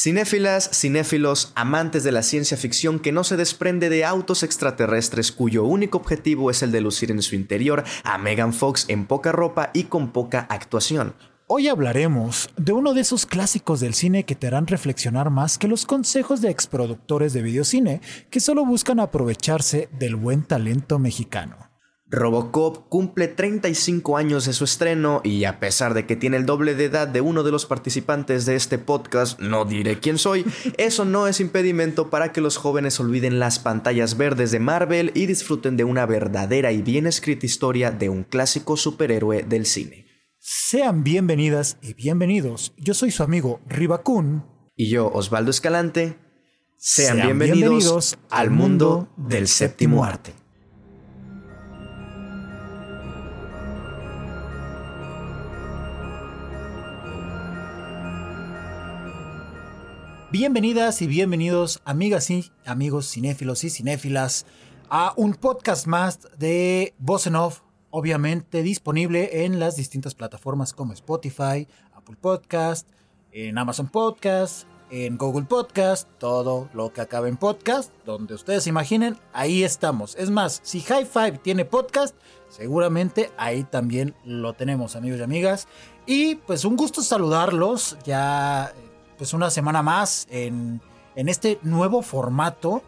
[0.00, 5.64] Cinéfilas, cinéfilos, amantes de la ciencia ficción que no se desprende de autos extraterrestres cuyo
[5.64, 9.70] único objetivo es el de lucir en su interior a Megan Fox en poca ropa
[9.74, 11.16] y con poca actuación.
[11.48, 15.66] Hoy hablaremos de uno de esos clásicos del cine que te harán reflexionar más que
[15.66, 21.67] los consejos de exproductores de videocine que solo buscan aprovecharse del buen talento mexicano.
[22.10, 26.74] Robocop cumple 35 años de su estreno y a pesar de que tiene el doble
[26.74, 30.46] de edad de uno de los participantes de este podcast, no diré quién soy,
[30.78, 35.26] eso no es impedimento para que los jóvenes olviden las pantallas verdes de Marvel y
[35.26, 40.06] disfruten de una verdadera y bien escrita historia de un clásico superhéroe del cine.
[40.38, 42.72] Sean bienvenidas y bienvenidos.
[42.78, 44.46] Yo soy su amigo Ribacun.
[44.76, 46.16] Y yo, Osvaldo Escalante.
[46.78, 50.32] Sean, bienvenidos, al mundo del séptimo arte.
[60.30, 64.44] Bienvenidas y bienvenidos, amigas y amigos cinéfilos y cinéfilas,
[64.90, 71.66] a un podcast más de Voz Off, obviamente disponible en las distintas plataformas como Spotify,
[71.94, 72.90] Apple Podcast,
[73.32, 79.16] en Amazon Podcast, en Google Podcast, todo lo que acabe en podcast, donde ustedes imaginen,
[79.32, 80.14] ahí estamos.
[80.16, 82.14] Es más, si High Five tiene podcast,
[82.50, 85.68] seguramente ahí también lo tenemos, amigos y amigas.
[86.04, 88.74] Y pues un gusto saludarlos, ya
[89.18, 90.80] pues una semana más en,
[91.16, 92.82] este nuevo formato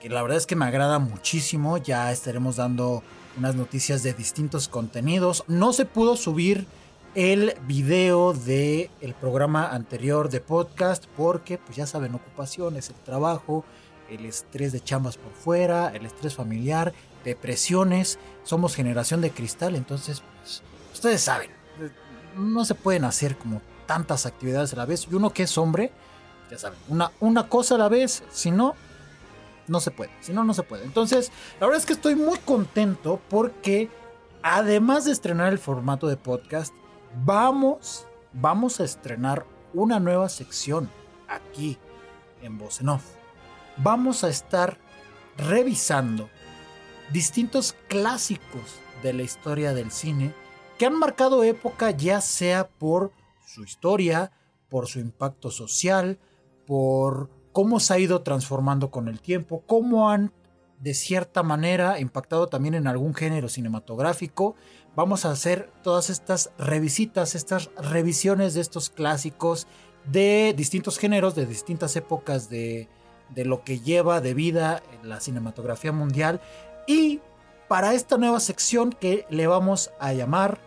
[0.00, 1.76] que la verdad es que me agrada muchísimo.
[1.76, 3.02] Ya estaremos dando
[3.36, 5.44] unas noticias de distintos contenidos.
[5.48, 6.66] No se pudo subir
[7.14, 13.64] el video del el programa anterior de podcast porque pues ya saben, ocupaciones, el trabajo,
[14.08, 16.92] el estrés de chambas por fuera, el estrés familiar,
[17.24, 18.18] depresiones.
[18.44, 21.50] Somos generación de cristal, entonces pues, ustedes saben,
[22.36, 25.06] no se pueden hacer como tantas actividades a la vez.
[25.10, 25.92] Y uno que es hombre,
[26.50, 28.74] ya saben, una, una cosa a la vez, si no,
[29.68, 30.10] no se puede.
[30.20, 30.84] Si no, no se puede.
[30.84, 31.30] Entonces,
[31.60, 33.90] la verdad es que estoy muy contento porque
[34.42, 36.74] además de estrenar el formato de podcast,
[37.24, 40.90] vamos, vamos a estrenar una nueva sección
[41.28, 41.78] aquí
[42.42, 42.80] en Voz
[43.78, 44.76] Vamos a estar
[45.36, 46.28] revisando
[47.10, 50.34] distintos clásicos de la historia del cine
[50.78, 53.12] que han marcado época ya sea por
[53.46, 54.32] su historia,
[54.68, 56.18] por su impacto social,
[56.66, 60.32] por cómo se ha ido transformando con el tiempo, cómo han
[60.80, 64.56] de cierta manera impactado también en algún género cinematográfico.
[64.96, 69.66] Vamos a hacer todas estas revisitas, estas revisiones de estos clásicos
[70.06, 72.88] de distintos géneros, de distintas épocas de,
[73.34, 76.40] de lo que lleva de vida la cinematografía mundial.
[76.86, 77.20] Y
[77.68, 80.58] para esta nueva sección que le vamos a llamar,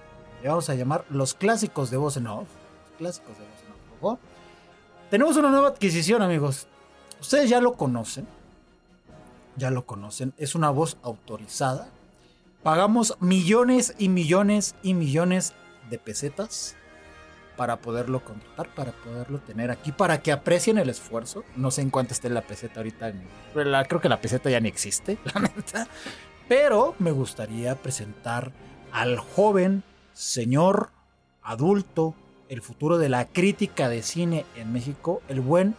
[0.41, 2.47] le vamos a llamar los clásicos de voz en off
[2.97, 4.17] clásicos de
[5.09, 6.67] Tenemos una nueva adquisición, amigos.
[7.19, 8.27] Ustedes ya lo conocen.
[9.55, 10.33] Ya lo conocen.
[10.37, 11.89] Es una voz autorizada.
[12.63, 15.53] Pagamos millones y millones y millones
[15.89, 16.75] de pesetas
[17.55, 21.43] para poderlo contratar, para poderlo tener aquí, para que aprecien el esfuerzo.
[21.55, 23.13] No sé en cuánto esté la peseta ahorita.
[23.53, 25.87] creo que la peseta ya ni existe, la neta.
[26.47, 28.51] Pero me gustaría presentar
[28.91, 29.83] al joven
[30.13, 30.91] señor
[31.41, 32.15] adulto
[32.49, 35.75] el futuro de la crítica de cine en México, el buen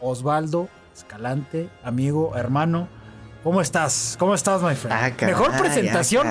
[0.00, 2.88] Osvaldo Escalante, amigo, hermano.
[3.42, 4.16] ¿Cómo estás?
[4.18, 4.92] ¿Cómo estás, my friend?
[5.20, 6.26] Ah, Mejor presentación.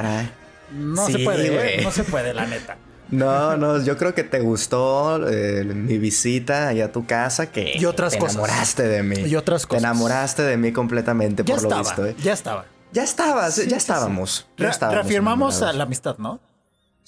[0.71, 1.83] no se puede, ¿eh?
[1.83, 2.77] no se puede, la neta.
[3.11, 7.73] No, no, yo creo que te gustó eh, mi visita allá a tu casa, que
[7.75, 8.35] y otras te cosas.
[8.35, 9.21] enamoraste de mí.
[9.21, 9.81] Y otras cosas.
[9.81, 12.05] Te enamoraste de mí completamente, por lo visto.
[12.05, 12.15] ¿eh?
[12.21, 12.65] Ya estaba.
[12.91, 14.47] Ya estabas, ya estábamos.
[14.57, 16.39] Ya estábamos reafirmamos la amistad, ¿no?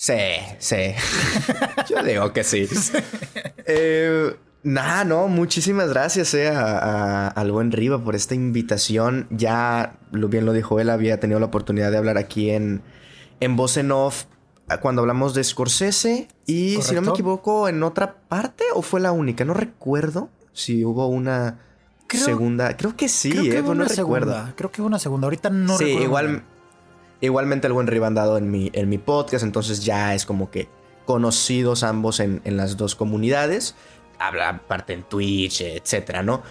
[0.01, 0.13] Sí,
[0.57, 0.95] sí.
[1.88, 2.67] Yo digo que sí.
[3.67, 9.28] eh, Nah, no, muchísimas gracias eh, a, al buen Riva por esta invitación.
[9.29, 12.81] Ya, lo bien lo dijo él, había tenido la oportunidad de hablar aquí en,
[13.41, 14.25] en Voz en Off
[14.69, 16.29] ah, cuando hablamos de Scorsese.
[16.47, 20.84] Y si no me equivoco, en otra parte o fue la única, no recuerdo si
[20.84, 21.59] hubo una
[22.09, 22.76] segunda.
[22.76, 24.53] Creo que sí, creo que eh, hubo una segunda.
[24.58, 25.28] Creo que hubo una segunda.
[25.28, 26.43] Ahorita no sí, igual.
[27.22, 30.50] Igualmente el buen Riva han dado en mi, en mi podcast, entonces ya es como
[30.50, 30.68] que
[31.06, 33.76] conocidos ambos en, las dos comunidades.
[34.20, 36.44] Habla parte en Twitch, etcétera, ¿no?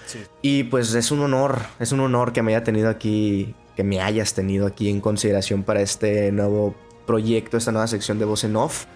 [0.43, 4.01] Y pues es un honor, es un honor que me haya tenido aquí, que me
[4.01, 6.75] hayas tenido aquí en consideración para este nuevo
[7.07, 8.87] proyecto, esta nueva sección de Voz en Off.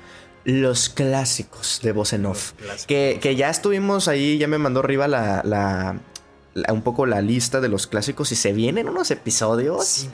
[0.44, 2.52] Los clásicos de Voz en Off.
[2.86, 6.00] Que, que, ya estuvimos ahí, ya me mandó la, la
[6.68, 10.08] un poco la lista de los clásicos y se vienen unos episodios sí,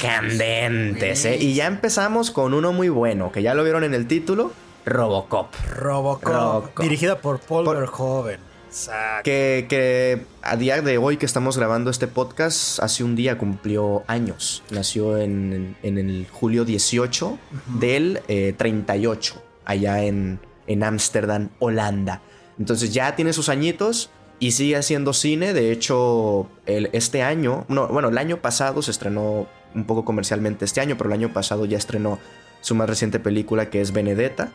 [0.00, 1.24] candentes.
[1.24, 1.36] ¿eh?
[1.38, 4.52] Y ya empezamos con uno muy bueno, que ya lo vieron en el título,
[4.86, 5.54] Robocop.
[5.76, 6.80] Robocop.
[6.80, 8.40] Dirigida por Paul Verhoeven.
[8.68, 9.22] Exacto.
[9.24, 14.02] Que, que a día de hoy que estamos grabando este podcast, hace un día cumplió
[14.08, 14.64] años.
[14.70, 17.38] Nació en, en el julio 18
[17.78, 18.20] del
[18.56, 20.38] 38, eh, allá en
[20.82, 22.20] Ámsterdam, Holanda.
[22.58, 24.10] Entonces ya tiene sus añitos
[24.44, 25.54] y sigue haciendo cine.
[25.54, 30.66] De hecho, el, este año, no, bueno, el año pasado se estrenó un poco comercialmente
[30.66, 32.18] este año, pero el año pasado ya estrenó
[32.60, 34.52] su más reciente película que es Benedetta.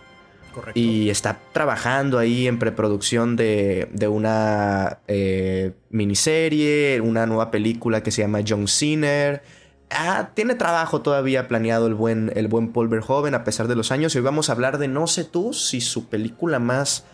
[0.53, 0.79] Correcto.
[0.79, 8.11] Y está trabajando ahí en preproducción de, de una eh, miniserie, una nueva película que
[8.11, 9.41] se llama John Sinner.
[9.89, 13.91] Ah, tiene trabajo todavía planeado el buen, el buen Paul Verhoeven a pesar de los
[13.91, 14.13] años.
[14.13, 17.05] Y hoy vamos a hablar de no sé tú si su película más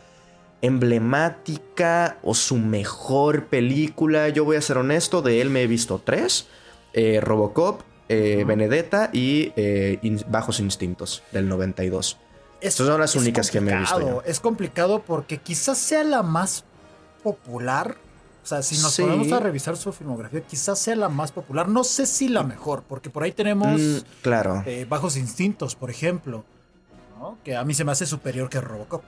[0.65, 4.29] emblemática o su mejor película.
[4.29, 6.47] Yo voy a ser honesto, de él me he visto tres.
[6.93, 12.17] Eh, Robocop, eh, Benedetta y eh, Bajos Instintos del 92.
[12.61, 14.23] Estas son las únicas que me he visto.
[14.25, 16.63] Es complicado porque quizás sea la más
[17.21, 17.97] popular.
[18.43, 21.67] O sea, si nos ponemos a revisar su filmografía, quizás sea la más popular.
[21.67, 24.63] No sé si la mejor, porque por ahí tenemos mm, claro.
[24.87, 26.45] Bajos Instintos, por ejemplo,
[27.43, 29.03] que a mí se me hace superior que Robocop.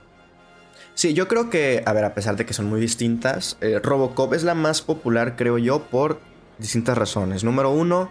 [0.98, 4.34] Sí, yo creo que, a ver, a pesar de que son muy distintas, eh, Robocop
[4.34, 6.20] es la más popular, creo yo, por
[6.58, 7.44] distintas razones.
[7.44, 8.10] Número uno,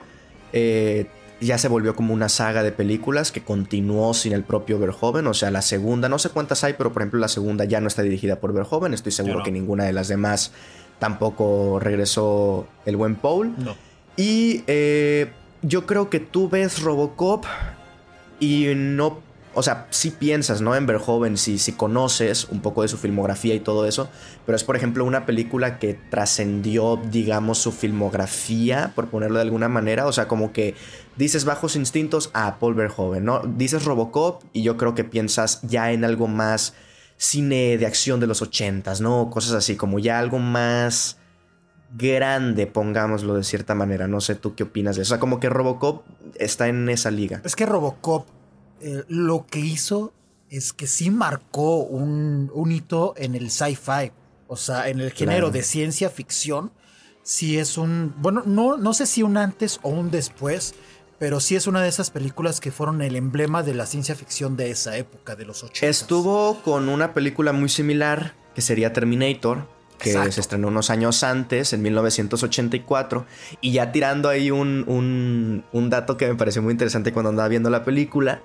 [0.52, 1.08] eh,
[1.40, 5.26] ya se volvió como una saga de películas que continuó sin el propio Verhoeven.
[5.26, 7.88] O sea, la segunda, no sé cuántas hay, pero por ejemplo la segunda ya no
[7.88, 8.94] está dirigida por Verhoeven.
[8.94, 10.52] Estoy seguro que ninguna de las demás
[11.00, 13.52] tampoco regresó el buen Paul.
[13.58, 13.74] No.
[14.16, 17.46] Y eh, yo creo que tú ves Robocop
[18.38, 19.25] y no
[19.56, 20.76] o sea, si piensas, ¿no?
[20.76, 24.10] En Verhoeven, si, si conoces un poco de su filmografía y todo eso,
[24.44, 29.70] pero es, por ejemplo, una película que trascendió, digamos, su filmografía, por ponerlo de alguna
[29.70, 30.74] manera, o sea, como que
[31.16, 33.40] dices Bajos Instintos a Paul Verhoeven, ¿no?
[33.44, 36.74] Dices Robocop y yo creo que piensas ya en algo más
[37.16, 39.30] cine de acción de los ochentas, ¿no?
[39.30, 41.16] Cosas así, como ya algo más
[41.96, 44.06] grande, pongámoslo de cierta manera.
[44.06, 45.14] No sé tú qué opinas de eso.
[45.14, 46.04] O sea, como que Robocop
[46.34, 47.40] está en esa liga.
[47.42, 48.26] Es que Robocop
[48.80, 50.12] eh, lo que hizo
[50.50, 54.12] es que sí marcó un, hito en el sci-fi,
[54.48, 56.72] o sea, en el género de ciencia ficción.
[57.22, 60.74] Sí es un, bueno, no, no sé si un antes o un después,
[61.18, 64.56] pero sí es una de esas películas que fueron el emblema de la ciencia ficción
[64.56, 65.86] de esa época, de los 80.
[65.86, 69.66] Estuvo con una película muy similar, que sería Terminator,
[69.98, 73.26] que se estrenó unos años antes, en 1984,
[73.60, 77.48] y ya tirando ahí un, un, un dato que me pareció muy interesante cuando andaba
[77.48, 78.42] viendo la película,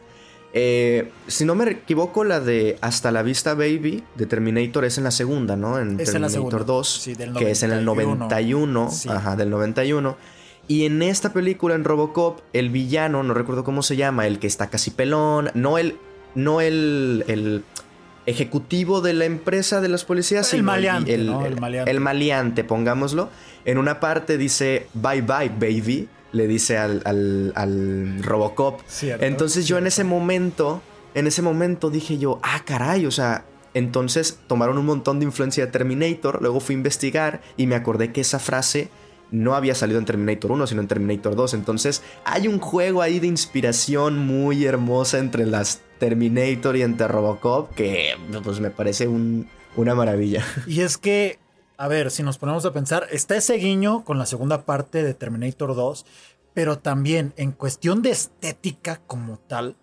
[0.54, 5.06] eh, si no me equivoco, la de Hasta la Vista Baby de Terminator es en
[5.06, 5.80] la segunda, ¿no?
[5.80, 10.18] En Terminator 2, que es en el 91, ajá, del 91.
[10.68, 14.48] Y en esta película, en Robocop, el villano, no recuerdo cómo se llama, el que
[14.48, 15.98] está casi pelón, no el,
[16.36, 17.64] no el, el
[18.26, 21.92] ejecutivo de la empresa de los policías, el maleante, el, el, maleante.
[21.92, 23.30] el maleante, pongámoslo.
[23.66, 27.02] En una parte dice, bye bye, baby le dice al,
[27.56, 28.82] al, Robocop.
[29.20, 30.82] entonces yo en ese momento,
[31.14, 35.66] en ese momento dije yo, ah, caray, o sea, entonces tomaron un montón de influencia
[35.66, 38.90] de Terminator, luego fui a investigar y me acordé que esa frase
[39.32, 41.54] no había salido en Terminator 1, sino en Terminator 2.
[41.54, 47.74] Entonces hay un juego ahí de inspiración muy hermosa entre las Terminator y entre Robocop
[47.76, 50.44] que pues me parece una maravilla.
[50.68, 51.40] Y es que
[51.82, 55.16] a ver, si nos ponemos a pensar, está ese guiño con la segunda parte de
[55.16, 56.06] Terminator 2,
[56.54, 59.76] pero también en cuestión de estética como tal,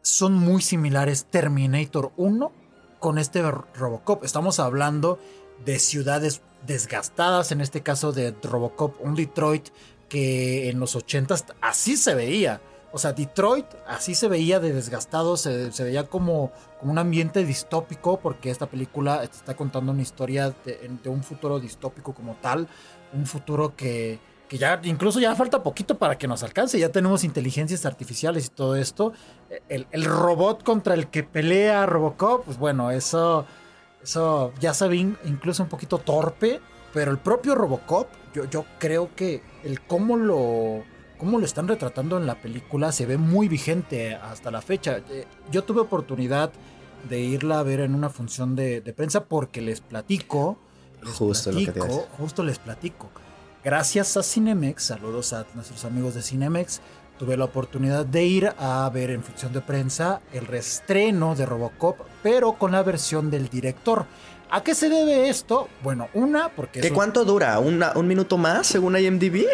[0.00, 2.50] son muy similares Terminator 1
[3.00, 4.24] con este Robocop.
[4.24, 5.18] Estamos hablando
[5.66, 9.68] de ciudades desgastadas, en este caso de Robocop, un Detroit
[10.08, 12.62] que en los 80s así se veía.
[12.94, 18.20] O sea, Detroit así se veía de desgastado, se, veía como, como, un ambiente distópico,
[18.20, 22.68] porque esta película está contando una historia de, un futuro distópico como tal,
[23.12, 27.24] un futuro que, que, ya incluso ya falta poquito para que nos alcance, ya tenemos
[27.24, 29.12] inteligencias artificiales y todo esto.
[29.68, 33.44] El, el robot contra el que pelea Robocop, pues bueno, eso,
[34.04, 36.60] eso ya se ve incluso un poquito torpe,
[36.92, 40.93] pero el propio Robocop, yo, yo creo que el cómo lo
[41.24, 44.98] cómo lo están retratando en la película se ve muy vigente hasta la fecha.
[45.08, 46.52] Eh, yo tuve oportunidad
[47.08, 50.58] de irla a ver en una función de, prensa porque les platico.
[51.02, 51.80] justo lo que te
[52.18, 53.08] Justo les platico.
[53.64, 56.82] Gracias a Cinemex, saludos a nuestros amigos de Cinemex,
[57.18, 62.00] tuve la oportunidad de ir a ver en función de prensa el restreno de Robocop,
[62.22, 64.04] pero con la versión del director.
[64.50, 65.68] ¿A qué se debe esto?
[65.82, 66.82] Bueno, una, porque...
[66.82, 67.58] ¿Qué cuánto dura?
[67.60, 69.46] ¿Un minuto más según IMDb?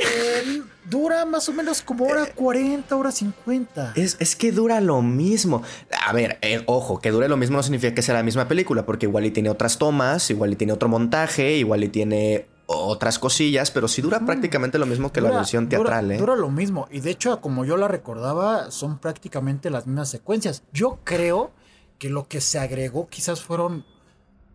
[0.84, 3.92] Dura más o menos como hora 40, hora 50.
[3.96, 5.62] Es, es que dura lo mismo.
[6.06, 8.86] A ver, eh, ojo, que dure lo mismo no significa que sea la misma película,
[8.86, 13.18] porque igual y tiene otras tomas, igual y tiene otro montaje, igual y tiene otras
[13.18, 16.18] cosillas, pero sí dura prácticamente lo mismo que la versión teatral, dura, ¿eh?
[16.18, 16.86] Dura lo mismo.
[16.90, 20.62] Y de hecho, como yo la recordaba, son prácticamente las mismas secuencias.
[20.72, 21.50] Yo creo
[21.98, 23.84] que lo que se agregó quizás fueron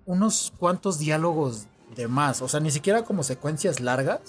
[0.05, 2.41] unos cuantos diálogos de más.
[2.41, 4.21] O sea, ni siquiera como secuencias largas,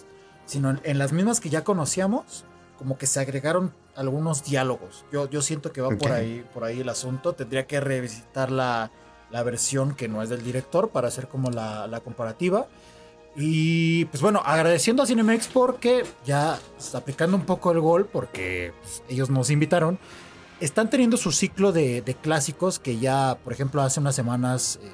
[0.47, 2.45] sino en, las mismas que ya conocíamos,
[2.79, 5.05] como que se agregaron algunos diálogos.
[5.13, 7.35] Yo, yo siento que va por ahí, por ahí el asunto.
[7.35, 8.91] Tendría que revisitar la,
[9.31, 12.69] la, versión que no es del director para hacer como la, la comparativa.
[13.35, 18.73] Y pues bueno, agradeciendo a Cinemex porque ya está aplicando un poco el gol porque
[18.81, 19.99] pues, ellos nos invitaron.
[20.61, 24.91] Están teniendo su ciclo de, de, clásicos que ya, por ejemplo, hace unas semanas eh,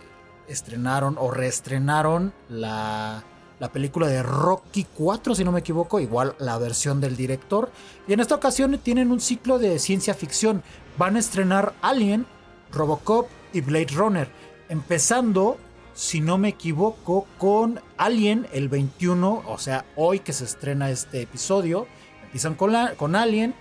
[0.49, 3.23] estrenaron o reestrenaron la,
[3.61, 7.71] la película de Rocky 4, si no me equivoco, igual la versión del director.
[8.09, 10.63] Y en esta ocasión tienen un ciclo de ciencia ficción.
[10.99, 12.27] Van a estrenar Alien,
[12.73, 14.29] Robocop y Blade Runner.
[14.69, 15.59] Empezando,
[15.95, 21.23] si no me equivoco, con Alien el 21, o sea, hoy que se estrena este
[21.23, 21.87] episodio.
[22.25, 23.55] Empiezan con, con Alien,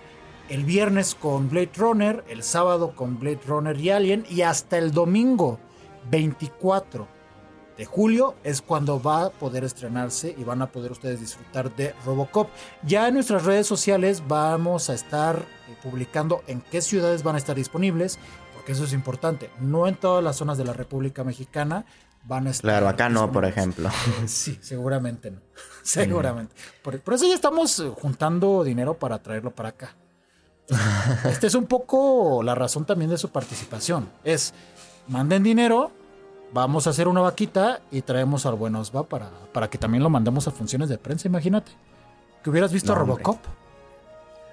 [0.48, 4.92] el viernes con Blade Runner, el sábado con Blade Runner y Alien, y hasta el
[4.92, 5.60] domingo
[6.10, 7.11] 24
[7.82, 11.92] de julio es cuando va a poder estrenarse y van a poder ustedes disfrutar de
[12.04, 12.48] Robocop.
[12.84, 17.38] Ya en nuestras redes sociales vamos a estar eh, publicando en qué ciudades van a
[17.38, 18.20] estar disponibles,
[18.54, 19.50] porque eso es importante.
[19.58, 21.84] No en todas las zonas de la República Mexicana
[22.22, 22.70] van a estar.
[22.70, 23.90] Claro, acá no, por ejemplo.
[24.26, 25.40] Sí, seguramente no.
[25.82, 26.54] Seguramente.
[26.84, 29.96] Por, por, eso ya estamos eh, juntando dinero para traerlo para acá.
[31.24, 34.08] Esta es un poco la razón también de su participación.
[34.22, 34.54] Es
[35.08, 35.90] manden dinero,
[36.52, 40.10] vamos a hacer una vaquita y traemos al buen Osva para, para que también lo
[40.10, 41.72] mandemos a funciones de prensa, imagínate.
[42.42, 43.22] Que hubieras visto No, a hombre.
[43.24, 43.38] Robocop.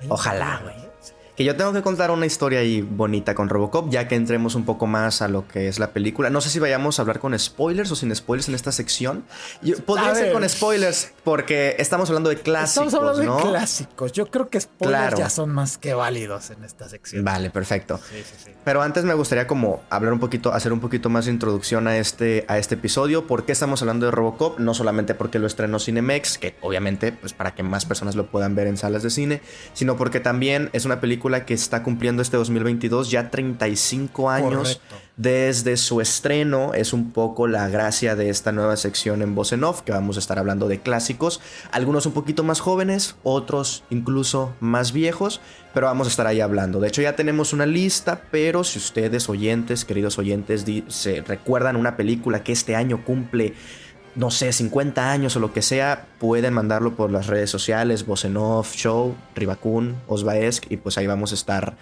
[0.09, 0.88] Ojalá, güey.
[1.39, 4.65] Que yo tengo que contar una historia ahí bonita con Robocop, ya que entremos un
[4.65, 6.29] poco más a lo que es la película.
[6.29, 9.24] No sé si vayamos a hablar con spoilers o sin spoilers en esta sección.
[9.62, 13.38] Yo- podría ser con spoilers, porque estamos hablando de clásicos, Estamos hablando ¿no?
[13.46, 14.12] de clásicos.
[14.12, 15.17] Yo creo que spoilers Claro.
[15.17, 17.24] ya son más que válidos en esta sección.
[17.24, 18.01] Vale, perfecto.
[18.10, 18.51] Sí, sí, sí.
[18.65, 21.96] Pero antes me gustaría como hablar un poquito, hacer un poquito más de introducción a
[21.98, 23.27] este, a este episodio.
[23.27, 24.60] ¿Por qué estamos hablando de Robocop?
[24.60, 28.55] No solamente porque lo estrenó Cinemex, que obviamente, pues para que más personas lo puedan
[28.55, 29.41] ver en salas de cine,
[29.72, 34.95] sino porque también es una película que está cumpliendo este 2022 ya 35 años Correcto.
[35.17, 36.74] desde su estreno.
[36.74, 40.17] Es un poco la gracia de esta nueva sección en Voz en Off, que vamos
[40.17, 41.41] a estar hablando de clásicos.
[41.71, 45.41] Algunos un poquito más jóvenes, otros incluso más viejos,
[45.74, 46.79] pero vamos a estar ahí hablando.
[46.79, 51.95] De hecho, ya tenemos una lista, pero si ustedes, oyentes, queridos oyentes, se recuerdan una
[51.95, 53.53] película que este año cumple.
[54.15, 58.25] No sé, 50 años o lo que sea, pueden mandarlo por las redes sociales, Voz
[58.25, 61.77] en Off, Show, Ribacun, Osvaesk, y pues ahí vamos a estar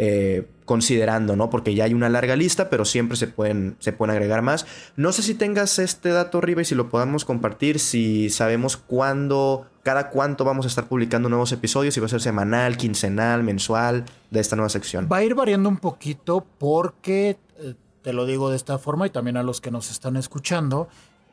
[0.00, 1.50] eh, considerando, ¿no?
[1.50, 4.64] Porque ya hay una larga lista, pero siempre se pueden, se pueden agregar más.
[4.94, 9.66] No sé si tengas este dato, Riva, y si lo podamos compartir, si sabemos cuándo,
[9.82, 14.04] cada cuánto vamos a estar publicando nuevos episodios, si va a ser semanal, quincenal, mensual,
[14.30, 15.08] de esta nueva sección.
[15.10, 19.10] Va a ir variando un poquito porque, eh, te lo digo de esta forma y
[19.10, 20.88] también a los que nos están escuchando,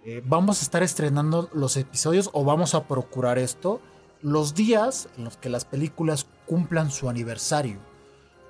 [0.06, 3.82] eh, vamos a estar estrenando los episodios o vamos a procurar esto
[4.22, 7.80] los días en los que las películas cumplan su aniversario.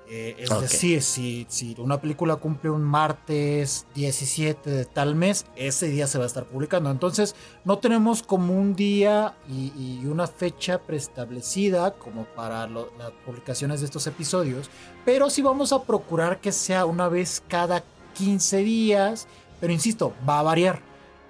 [0.08, 0.60] Eh, es Ok.
[0.60, 6.16] decir, si, si una película cumple un martes 17 de tal mes, ese día se
[6.18, 6.92] va a estar publicando.
[6.92, 7.34] Entonces,
[7.64, 13.80] no tenemos como un día y, y una fecha preestablecida como para lo- las publicaciones
[13.80, 14.70] de estos episodios,
[15.04, 17.82] pero sí vamos a procurar que sea una vez cada
[18.14, 19.26] 15 días,
[19.60, 20.85] pero insisto, va a variar.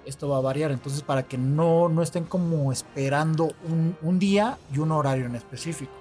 [0.07, 4.57] Esto va a variar, entonces para que no, no estén como esperando un, un día
[4.73, 5.91] y un horario en específico.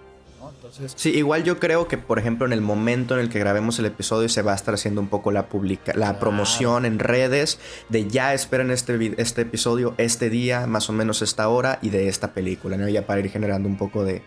[0.40, 0.50] ¿no?
[0.50, 3.78] Entonces, Sí, igual yo creo que, por ejemplo, en el momento en el que grabemos
[3.80, 6.18] el episodio se va a estar haciendo un poco la publica la Claro.
[6.20, 7.58] promoción en redes
[7.88, 12.08] de ya esperen este, este episodio, este día, más o menos esta hora y de
[12.08, 12.88] esta película, ¿no?
[12.88, 14.22] Ya para ir generando un poco de,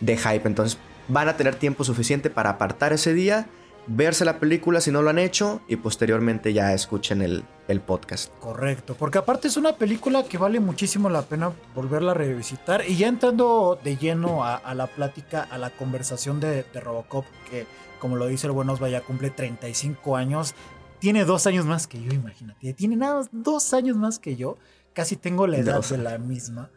[0.00, 0.46] de hype.
[0.46, 3.46] Entonces van a tener tiempo suficiente para apartar ese día,
[3.86, 8.32] verse la película si no lo han hecho y posteriormente ya escuchen el, el podcast.
[8.38, 12.84] Correcto, porque aparte es una película que vale muchísimo la pena volverla a revisitar.
[12.88, 17.24] Y ya entrando de lleno a, a la plática, a la conversación de, de Robocop,
[17.50, 17.66] que
[18.02, 20.56] como lo dice el buen Osva ya cumple 35 años,
[20.98, 24.56] tiene dos años más que yo, imagínate, tiene nada más dos años más que yo,
[24.92, 26.70] casi tengo la edad de la misma.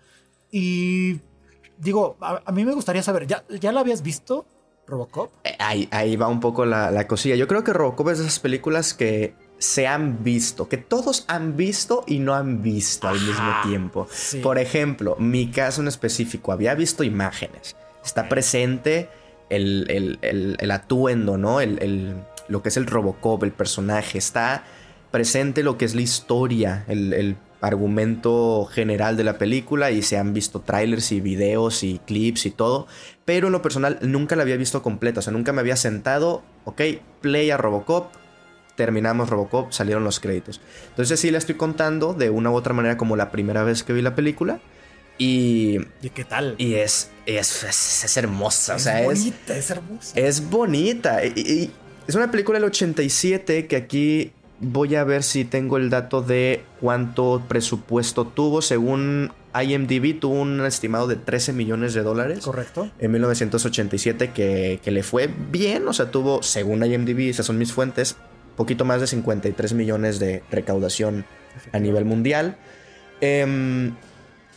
[0.52, 1.22] Y
[1.80, 4.46] digo, a, a mí me gustaría saber, ¿ya, ¿ya la habías visto,
[4.88, 5.32] Robocop?
[5.44, 7.36] Eh, Ahí, ahí va un poco la, la cosilla.
[7.36, 11.56] Yo creo que Robocop es de esas películas que se han visto, que todos han
[11.56, 14.08] visto y no han visto al mismo tiempo.
[14.12, 14.40] sí.
[14.40, 17.76] Por ejemplo, mi caso en específico, había visto imágenes.
[18.04, 19.10] Está presente
[19.50, 21.62] el, el, atuendo, ¿no?
[21.62, 22.16] El,
[22.48, 24.18] lo que es el Robocop, el personaje.
[24.18, 24.64] Está
[25.10, 30.34] presente lo que es la historia, el, argumento general de la película y se han
[30.34, 32.88] visto trailers y videos y clips y todo,
[33.26, 36.44] pero en lo personal nunca la había visto completa, o sea, nunca me había sentado,
[36.66, 36.82] ok,
[37.22, 38.12] play a Robocop,
[38.76, 40.62] terminamos Robocop, salieron los créditos.
[40.90, 43.94] Entonces sí la estoy contando de una u otra manera como la primera vez que
[43.94, 44.60] vi la película.
[45.18, 46.56] Y, ¿Y qué tal?
[46.58, 48.76] Y es, es, es, hermosa.
[48.76, 50.20] Es o sea, bonita, es, hermosa.
[50.20, 51.26] Es bonita.
[51.26, 51.72] y,
[52.08, 56.64] es una película del 87 que aquí voy a ver si tengo el dato de
[56.80, 58.62] cuánto presupuesto tuvo.
[58.62, 62.44] Según IMDb, tuvo un estimado de 13 millones de dólares.
[62.44, 62.90] Correcto.
[63.00, 65.88] En 1987, que, le fue bien.
[65.88, 68.16] O sea, tuvo, según IMDb, esas son mis fuentes,
[68.56, 71.26] poquito más de 53 millones de recaudación
[71.72, 72.58] a nivel mundial.
[73.22, 73.96] Em,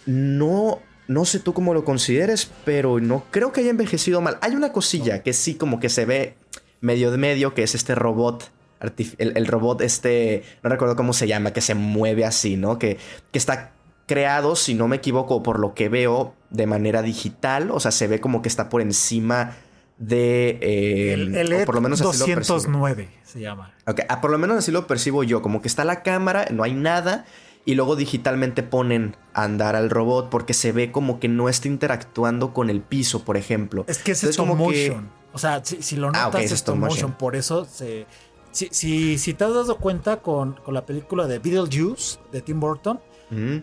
[0.06, 4.38] no, no sé tú cómo lo consideres, pero no creo que haya envejecido mal.
[4.40, 6.34] Hay una cosilla que sí como que se ve
[6.80, 8.50] medio de medio, que es este robot
[8.80, 12.78] el, robot este, no recuerdo cómo se llama, que se mueve así, ¿no?
[12.78, 12.98] Que,
[13.32, 13.72] que está
[14.06, 18.08] creado, si no me equivoco, por lo que veo, de manera digital, o sea, se
[18.08, 19.56] ve como que está por encima
[19.98, 20.58] de...
[20.60, 23.74] Eh, el, por lo menos 209 se llama.
[23.86, 26.62] Ok, ah, por lo menos así lo percibo yo, como que está la cámara, no
[26.62, 27.26] hay nada,
[27.64, 31.68] y luego digitalmente ponen a andar al robot porque se ve como que no está
[31.68, 33.84] interactuando con el piso, por ejemplo.
[33.88, 35.10] Es que es stop motion.
[35.34, 37.12] O sea, si, lo ah, notas, es stop motion.
[37.12, 38.06] Por eso se,
[38.52, 43.00] si, si, te has dado cuenta con, la película de Beetlejuice de Tim Burton,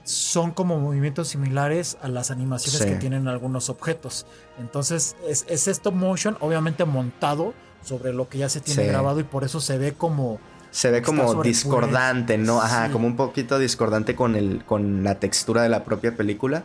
[0.04, 4.28] son como movimientos similares a las animaciones que tienen algunos objetos.
[4.60, 9.24] Entonces es, es stop motion, obviamente montado sobre lo que ya se tiene grabado y
[9.24, 10.40] por eso se ve como...
[10.72, 12.62] Se ve como discordante, ¿no?
[12.62, 16.64] Ajá, como un poquito discordante con, el, con la textura de la propia película.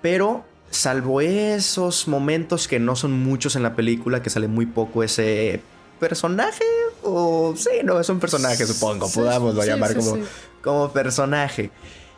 [0.00, 5.02] Pero salvo esos momentos que no son muchos en la película, que sale muy poco
[5.02, 5.60] ese
[6.00, 6.64] personaje.
[7.02, 9.08] O sí, no, es un personaje, supongo.
[9.08, 10.18] Podamos llamar como,
[10.62, 11.70] como personaje.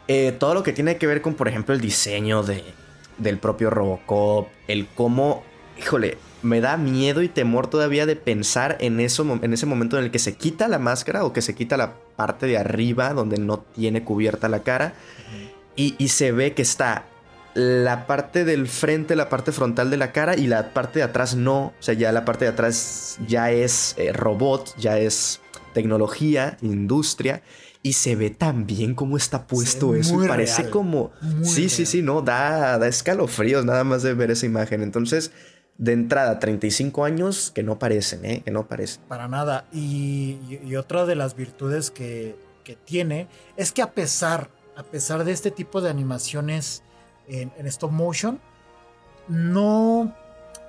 [0.08, 2.64] Eh, todo lo que tiene que ver con, por ejemplo, el diseño de,
[3.18, 5.42] del propio Robocop, el cómo,
[5.78, 10.04] híjole, me da miedo y temor todavía de pensar en, eso, en ese momento en
[10.04, 13.38] el que se quita la máscara o que se quita la parte de arriba donde
[13.38, 14.94] no tiene cubierta la cara
[15.76, 17.06] y, y se ve que está
[17.54, 21.34] la parte del frente, la parte frontal de la cara y la parte de atrás
[21.34, 21.66] no.
[21.66, 25.40] O sea, ya la parte de atrás ya es eh, robot, ya es
[25.74, 27.42] tecnología, industria.
[27.84, 30.16] Y se ve tan bien cómo está puesto eso.
[30.28, 31.10] Parece como...
[31.42, 34.82] sí, sí, sí, no, da, da escalofríos nada más de ver esa imagen.
[34.82, 35.32] Entonces,
[35.78, 38.42] de entrada, 35 años que no parecen, ¿eh?
[38.44, 39.02] Que no parecen.
[39.08, 39.66] Para nada.
[39.72, 45.24] Y, y otra de las virtudes que, que, tiene es que a pesar, a pesar
[45.24, 46.84] de este tipo de animaciones
[47.28, 48.40] en, stop motion,
[49.28, 50.14] no,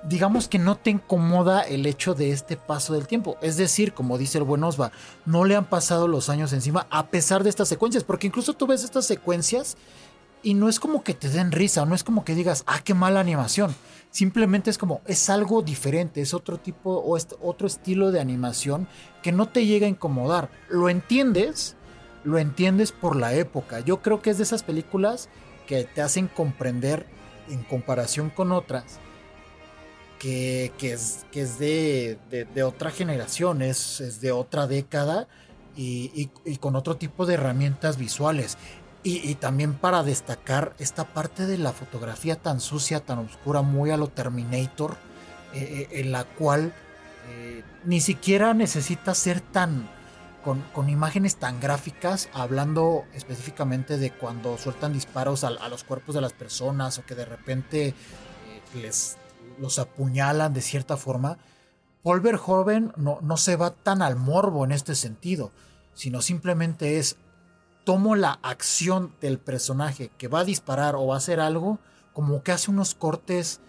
[0.04, 3.36] digamos que no te incomoda el hecho de este paso del tiempo.
[3.40, 4.92] Es decir, como dice el buen Osva,
[5.26, 8.66] no le han pasado los años encima a pesar de estas secuencias, porque incluso tú
[8.66, 9.76] ves estas secuencias
[10.44, 12.92] y no es como que te den risa, no es como que digas, ah, qué
[12.92, 13.74] mala animación.
[14.10, 18.86] Simplemente es como, es algo diferente, es otro tipo o es otro estilo de animación
[19.22, 20.50] que no te llega a incomodar.
[20.68, 21.76] Lo entiendes,
[22.24, 23.80] lo entiendes por la época.
[23.80, 25.30] Yo creo que es de esas películas
[25.66, 27.06] que te hacen comprender
[27.48, 29.00] en comparación con otras
[30.18, 32.18] que, es, que es de,
[32.64, 35.28] otra generación, es, de otra década
[35.76, 38.56] y, con otro tipo de herramientas visuales.
[39.02, 43.98] Y, también para destacar esta parte de la fotografía tan sucia, tan oscura, muy a
[43.98, 44.96] lo Terminator,
[45.52, 46.72] eh, eh, en la cual
[47.28, 49.90] eh, ni siquiera necesita ser tan,
[50.44, 56.32] con, imágenes tan gráficas, hablando específicamente de cuando sueltan disparos a, los cuerpos de las
[56.32, 57.94] personas o que de repente eh,
[58.74, 59.16] les
[59.58, 61.38] los apuñalan de cierta forma,
[62.02, 65.52] Paul Verhoeven no, no se va tan al morbo en este sentido,
[65.94, 67.16] sino simplemente es
[67.84, 71.78] tomo la acción del personaje que va a disparar o va a hacer algo,
[72.12, 73.60] como que hace unos cortes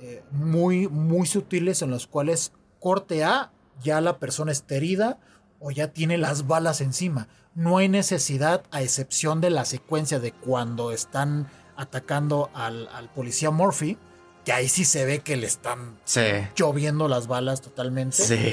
[0.00, 5.18] eh, muy, muy sutiles en los cuales corte A, ya la persona está herida,
[5.64, 7.26] o ya tiene las balas encima.
[7.54, 13.96] No hay necesidad, a excepción de la secuencia de cuando están atacando al, policía Murphy,
[14.44, 15.96] que ahí sí se ve que le están
[16.54, 18.16] lloviendo las balas totalmente.
[18.16, 18.52] Sí.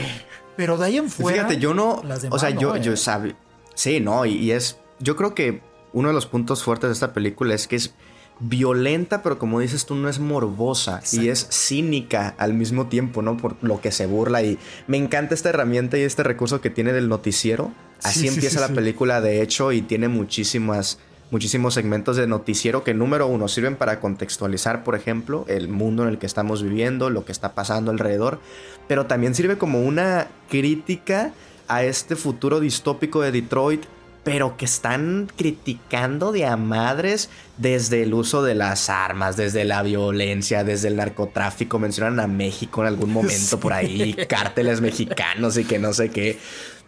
[0.56, 1.40] Pero de ahí en fuera.
[1.40, 2.02] Fíjate, yo no.
[2.30, 3.36] o sea, yo, yo sabe.
[3.76, 4.78] Sí, no, y es.
[5.00, 7.94] Yo creo que uno de los puntos fuertes de esta película es que es
[8.42, 13.38] violenta, pero como dices tú, no es morbosa y es cínica al mismo tiempo, ¿no?
[13.38, 16.92] Por lo que se burla y me encanta esta herramienta y este recurso que tiene
[16.92, 17.72] del noticiero.
[18.04, 20.98] Así empieza la película, de hecho, y tiene muchísimas
[21.30, 26.10] muchísimos segmentos de noticiero que número uno sirven para contextualizar, por ejemplo, el mundo en
[26.10, 28.42] el que estamos viviendo, lo que está pasando alrededor,
[28.90, 31.32] pero también sirve como una crítica
[31.70, 33.86] a este futuro distópico de Detroit
[34.24, 39.82] pero que están criticando de a madres desde el uso de las armas, desde la
[39.82, 41.80] violencia, desde el narcotráfico.
[41.80, 46.38] Mencionan a México en algún momento por ahí, cárteles mexicanos y que no sé qué.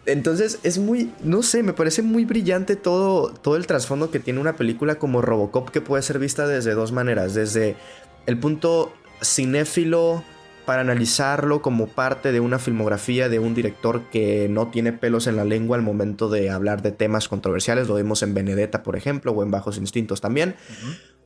[0.06, 4.38] Entonces es muy, no sé, me parece muy brillante todo, todo el trasfondo que tiene
[4.38, 7.34] una película como Robocop que puede ser vista desde dos maneras.
[7.34, 7.74] Desde
[8.26, 8.92] el punto
[9.22, 10.22] cinéfilo,
[10.64, 15.36] para analizarlo como parte de una filmografía de un director que no tiene pelos en
[15.36, 19.32] la lengua al momento de hablar de temas controversiales, lo vemos en Benedetta, por ejemplo,
[19.32, 20.56] o en Bajos Instintos también,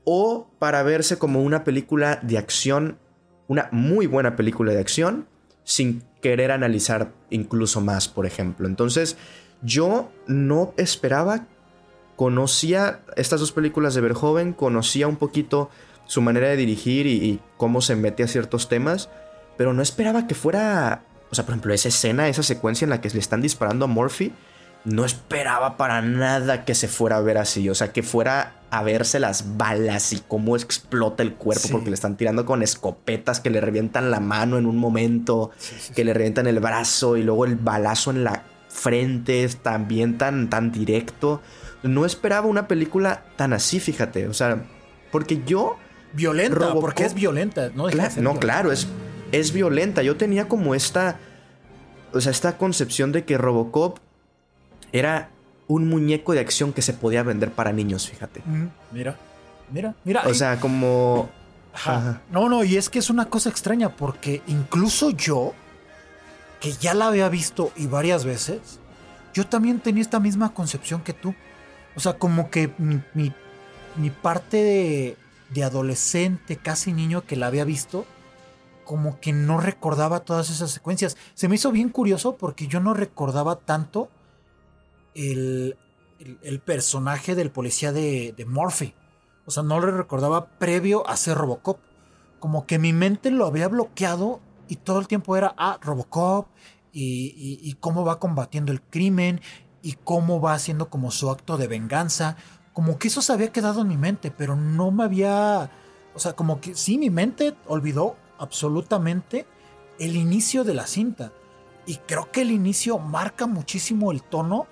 [0.04, 2.98] o para verse como una película de acción,
[3.46, 5.26] una muy buena película de acción,
[5.64, 8.66] sin querer analizar incluso más, por ejemplo.
[8.66, 9.16] Entonces,
[9.62, 11.46] yo no esperaba,
[12.16, 15.70] conocía estas dos películas de Verhoeven, conocía un poquito
[16.06, 19.10] su manera de dirigir y, y cómo se mete a ciertos temas,
[19.58, 21.02] pero no esperaba que fuera.
[21.30, 23.88] O sea, por ejemplo, esa escena, esa secuencia en la que le están disparando a
[23.88, 24.32] Murphy.
[24.84, 27.68] No esperaba para nada que se fuera a ver así.
[27.68, 31.94] O sea, que fuera a verse las balas y cómo explota el cuerpo porque le
[31.94, 35.50] están tirando con escopetas que le revientan la mano en un momento,
[35.94, 40.48] que le revientan el brazo y luego el balazo en la frente es también tan,
[40.48, 41.42] tan directo.
[41.82, 44.28] No esperaba una película tan así, fíjate.
[44.28, 44.64] O sea,
[45.10, 45.76] porque yo.
[46.12, 47.88] Violenta, porque es violenta, ¿no?
[48.20, 48.88] no, claro, es
[49.32, 50.02] es violenta.
[50.02, 51.18] Yo tenía como esta.
[52.12, 53.98] O sea, esta concepción de que Robocop
[54.92, 55.30] era
[55.66, 58.42] un muñeco de acción que se podía vender para niños, fíjate.
[58.90, 59.16] mira,
[59.70, 60.22] mira, mira.
[60.26, 61.28] O sea, como.
[62.32, 65.52] No, no, y es que es una cosa extraña porque incluso yo,
[66.60, 68.80] que ya la había visto y varias veces,
[69.32, 71.34] yo también tenía esta misma concepción que tú.
[71.94, 73.32] O sea, como que mi,
[73.96, 75.16] mi parte de,
[75.50, 78.06] de adolescente, casi niño que la había visto,
[78.88, 81.18] como que no recordaba todas esas secuencias.
[81.34, 84.08] Se me hizo bien curioso porque yo no recordaba tanto
[85.14, 85.76] el,
[86.18, 88.94] el, personaje del policía de, de, Murphy.
[89.44, 91.80] O sea, no lo recordaba previo a ser Robocop.
[92.40, 96.48] Como que mi mente lo había bloqueado y todo el tiempo era, ah, Robocop
[96.90, 99.42] y, y cómo va combatiendo el crimen
[99.82, 102.38] y cómo va haciendo como su acto de venganza.
[102.72, 105.70] Como que eso se había quedado en mi mente, pero no me había...
[106.14, 109.46] O sea, como que sí, mi mente olvidó absolutamente
[109.98, 111.32] el inicio de la cinta.
[111.86, 114.66] Y creo que el inicio marca muchísimo el tono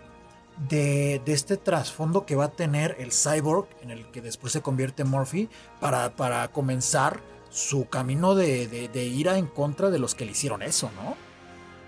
[0.69, 5.05] de, este trasfondo que va a tener el cyborg, en el que después se convierte
[5.05, 5.49] Murphy,
[5.81, 10.63] para, para comenzar su camino de, de, ira en contra de los que le hicieron
[10.63, 11.17] eso, ¿no?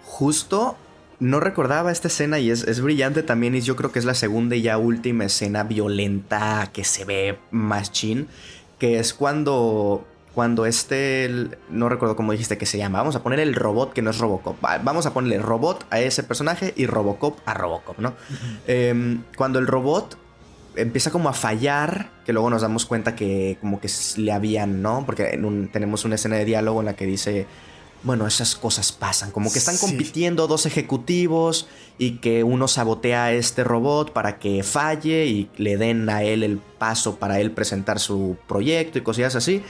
[0.05, 0.77] Justo
[1.21, 4.15] no recordaba esta escena y es, es, brillante también y yo creo que es la
[4.15, 8.29] segunda y ya última escena violenta que se ve más chin,
[8.79, 13.41] que es cuando cuando este, no recuerdo cómo dijiste que se llama, vamos a poner
[13.41, 17.39] el robot que no es Robocop, vamos a ponerle robot a ese personaje y Robocop
[17.45, 18.15] a Robocop, ¿no?
[18.67, 20.17] Em, cuando el robot
[20.77, 25.05] empieza como a fallar, que luego nos damos cuenta que como que le habían, ¿no?
[25.05, 25.39] Porque
[25.73, 27.47] tenemos una escena de diálogo en la que dice,
[28.05, 31.67] bueno, esas cosas pasan, como que están compitiendo dos ejecutivos
[31.99, 36.45] y que uno sabotea a este robot para que falle y le den a él
[36.45, 39.63] el paso para él presentar su proyecto y cosillas así.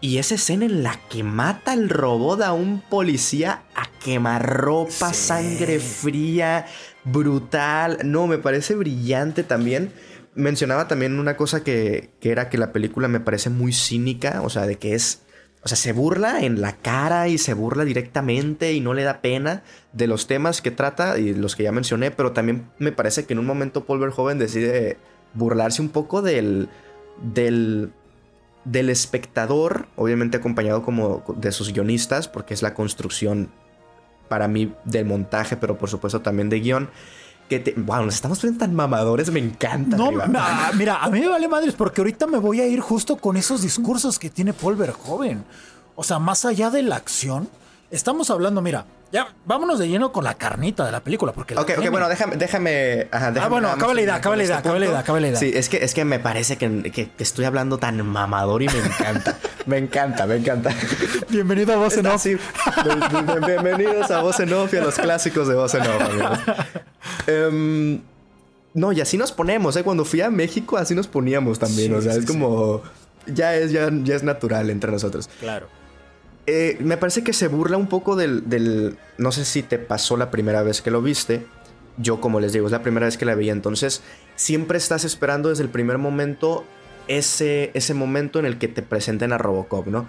[0.00, 5.78] Y esa escena en la que mata el robot a un policía a quemarropa, sangre
[5.78, 6.66] fría,
[7.04, 7.98] brutal.
[8.04, 9.92] No, me parece brillante también.
[10.34, 14.48] Mencionaba también una cosa que, que, era que la película me parece muy cínica, o
[14.48, 15.22] sea, de que es...
[15.62, 19.20] O sea, se burla en la cara y se burla directamente y no le da
[19.20, 23.26] pena de los temas que trata y los que ya mencioné, pero también me parece
[23.26, 24.96] que en un momento Paul Verhoeven decide
[25.34, 26.70] burlarse un poco del,
[27.22, 27.92] del
[28.64, 33.50] del espectador, obviamente acompañado como de sus guionistas, porque es la construcción
[34.28, 36.90] para mí del montaje, pero por supuesto también de guion.
[37.48, 39.96] Que te, wow, nos estamos poniendo tan mamadores, me encanta.
[39.96, 40.12] No,
[40.74, 43.62] mira, a mí me vale madres porque ahorita me voy a ir justo con esos
[43.62, 45.44] discursos que tiene Paul Verhoeven.
[45.96, 47.48] O sea, más allá de la acción,
[47.90, 51.32] estamos hablando, mira, ya, vámonos de lleno con la carnita de la película.
[51.32, 52.36] Porque ok, ok, bueno, déjame.
[52.36, 55.38] déjame, ah, bueno, acaba la idea, acaba la idea, acaba la idea, acaba la idea.
[55.38, 58.78] Sí, es que, es que me parece que, que, estoy hablando tan mamador y me
[58.78, 59.36] encanta.
[59.66, 60.70] me encanta, me encanta.
[61.28, 62.24] Bienvenido a Voz en Off.
[63.46, 66.48] bienvenidos a Voz en Off y a los clásicos de Voz en Off,
[67.26, 68.00] em,
[68.74, 69.82] no, y así nos ponemos, ¿eh?
[69.82, 71.92] Cuando fui a México, así nos poníamos también.
[71.94, 72.82] o sea, es como.
[73.26, 75.28] Ya es, ya, ya es natural entre nosotros.
[75.40, 75.79] Claro.
[76.52, 80.32] Eh, me parece que se burla un poco del, No sé si te pasó la
[80.32, 81.46] primera vez que lo viste.
[81.96, 84.02] yo como les digo, es la primera vez que la veía, entonces
[84.34, 86.64] siempre estás esperando desde el primer momento
[87.06, 90.08] ese, ese momento en el que te presenten a Robocop, ¿no?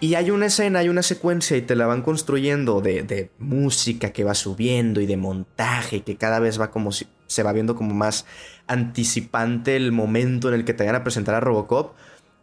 [0.00, 4.10] Y hay una escena, hay una secuencia y te la van construyendo de, de, música
[4.10, 7.76] que va subiendo y de montaje que cada vez va como si se va viendo
[7.76, 8.26] como más
[8.66, 11.94] anticipante el momento en el que te van a presentar a Robocop,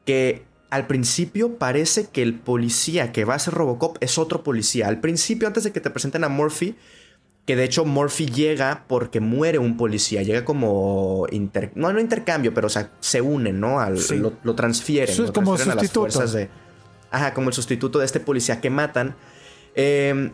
[0.06, 4.88] que al principio parece que el policía que va a ser Robocop es otro policía.
[4.88, 6.76] Al principio, antes de que te presenten a Murphy,
[7.46, 11.28] que de hecho Murphy llega porque muere un policía, llega como
[11.76, 13.80] no no intercambio, pero o sea, se unen, ¿no?
[13.80, 14.00] Al,
[14.44, 16.24] lo, transfieren, es como sustituto.
[17.12, 19.16] ajá, como el sustituto de este policía que matan.
[19.76, 20.32] Em,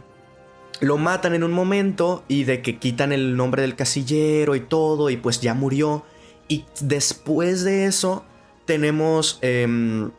[0.79, 5.09] lo matan en un momento y de que quitan el nombre del casillero y todo
[5.09, 6.05] y pues ya murió.
[6.47, 8.25] Y después de eso
[8.65, 10.11] tenemos em,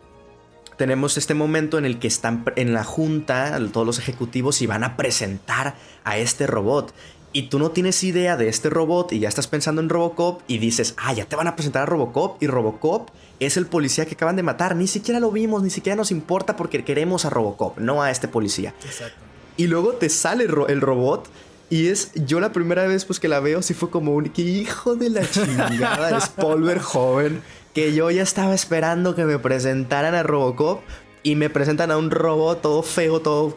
[0.82, 4.82] tenemos este momento en el que están en la junta todos los ejecutivos y van
[4.82, 6.92] a presentar a este robot.
[7.32, 10.58] Y tú no tienes idea de este robot y ya estás pensando en Robocop y
[10.58, 14.14] dices, ah, ya te van a presentar a Robocop y Robocop es el policía que
[14.14, 14.74] acaban de matar.
[14.74, 18.26] Ni siquiera lo vimos, ni siquiera nos importa porque queremos a Robocop, no a este
[18.26, 18.74] policía.
[18.84, 19.16] Exacto.
[19.56, 21.30] Y luego te sale el robot
[21.70, 24.96] y es, yo la primera vez pues que la veo, sí fue como un hijo
[24.96, 27.40] de la chingada, es Polver joven
[27.74, 30.82] que yo ya estaba esperando que me presentaran a Robocop
[31.22, 33.56] y me presentan a un robot todo feo, todo,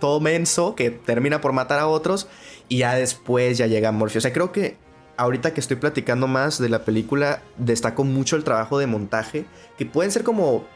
[0.00, 2.28] todo menso, que termina por matar a otros
[2.68, 4.18] y ya después ya llega Morpheus.
[4.18, 4.76] O sea, creo que
[5.16, 9.46] ahorita que estoy platicando más de la película, destaco mucho el trabajo de montaje,
[9.78, 10.66] que pueden ser como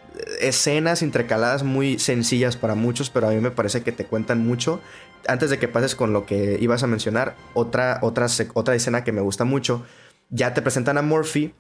[0.41, 4.81] escenas intercaladas muy sencillas para muchos, pero a mí me parece que te cuentan mucho.
[5.27, 9.13] Antes de que pases con lo que ibas a mencionar, otra, otra, otra escena que
[9.13, 9.85] me gusta mucho,
[10.31, 11.55] ya te presentan a Morphy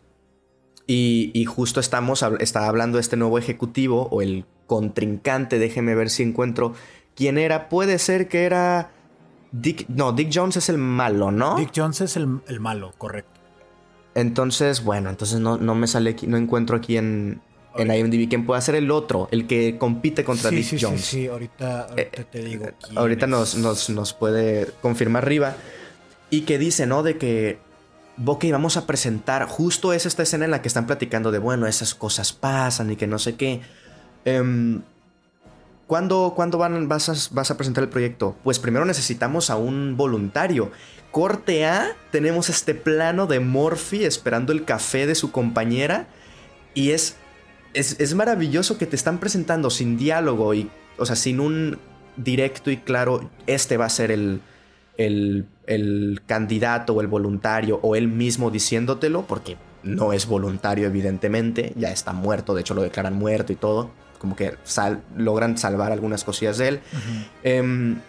[0.90, 6.72] y, justo estamos, está hablando este nuevo ejecutivo o el contrincante, déjeme ver si encuentro
[7.14, 7.68] quién era.
[7.68, 8.90] Puede ser que era
[9.52, 11.56] Dick, no, Dick Jones es el malo, ¿no?
[11.56, 12.26] Dick Jones es el,
[12.58, 13.38] malo, correcto.
[14.14, 17.42] Entonces, bueno, entonces no, no me sale aquí, no encuentro aquí en,
[17.76, 21.02] en IMDb quién puede ser el otro, el que compite contra Dick Jones.
[21.02, 22.64] Sí, sí, ahorita, eh, te digo.
[22.96, 25.54] ahorita nos, nos, nos puede confirmar arriba.
[26.30, 27.02] Y que dice, ¿no?
[27.02, 27.58] De que
[28.24, 31.66] ok, vamos a presentar, justo es esta escena en la que están platicando de, bueno,
[31.66, 33.60] esas cosas pasan y que no sé qué.
[34.24, 34.80] Eh,
[35.88, 38.36] ¿Cuándo, a, vas, a, presentar el proyecto?
[38.44, 40.70] Pues primero necesitamos a un voluntario.
[41.10, 46.06] Corte A, tenemos este plano de Morphy esperando el café de su compañera.
[46.74, 47.16] Y es,
[47.72, 51.78] es, es maravilloso que te están presentando sin diálogo y, o sea, sin un
[52.18, 54.42] directo y claro, este va a ser el,
[54.98, 61.90] el, candidato o el voluntario o él mismo diciéndotelo, porque no es voluntario evidentemente, ya
[61.90, 64.56] está muerto, de hecho lo declaran muerto y todo, como que
[65.16, 66.80] logran salvar algunas cosillas de él.
[67.44, 68.00] Em,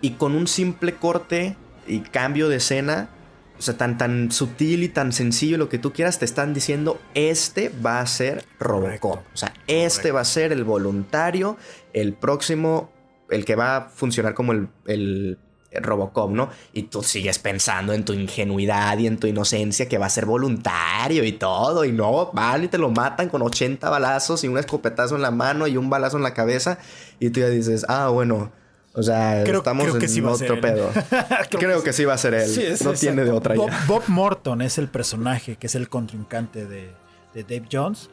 [0.00, 3.10] y con un simple corte y cambio de escena,
[3.58, 7.00] o sea, tan, tan sutil y tan sencillo lo que tú quieras, te están diciendo,
[7.14, 9.18] este va a ser Robocop.
[9.32, 11.56] O sea, este va a ser el voluntario,
[11.92, 12.90] el próximo,
[13.30, 15.38] el que va a funcionar como el
[15.80, 16.50] Robocop, ¿no?
[16.72, 20.26] Y tú sigues pensando en tu ingenuidad y en tu inocencia que va a ser
[20.26, 24.58] voluntario y todo, y no, van y te lo matan con 80 balazos y un
[24.58, 26.78] escopetazo en la mano y un balazo en la cabeza,
[27.20, 28.52] y tú ya dices, ah, bueno.
[28.98, 30.90] O sea, estamos en otro pedo.
[31.50, 32.78] creo, que, sí va a ser él.
[32.82, 36.92] no tiene de otra Bob, Bob, Morton es el personaje que es el contrincante de,
[37.34, 38.08] de Dave Jones.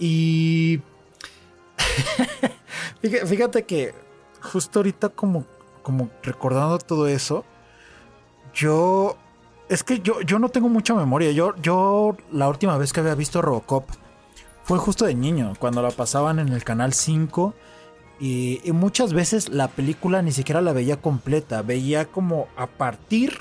[0.00, 0.80] Y
[3.26, 3.94] fíjate que
[4.40, 5.46] justo ahorita como
[5.84, 7.44] como recordando todo eso,
[8.52, 9.16] yo...
[9.68, 11.30] Es que yo, yo no tengo mucha memoria.
[11.30, 13.88] Yo, yo la última vez que había visto Robocop
[14.64, 17.54] fue justo de niño, cuando la pasaban en el canal 5.
[18.20, 21.62] Y, muchas veces la película ni siquiera la veía completa.
[21.62, 23.40] Veía como a partir,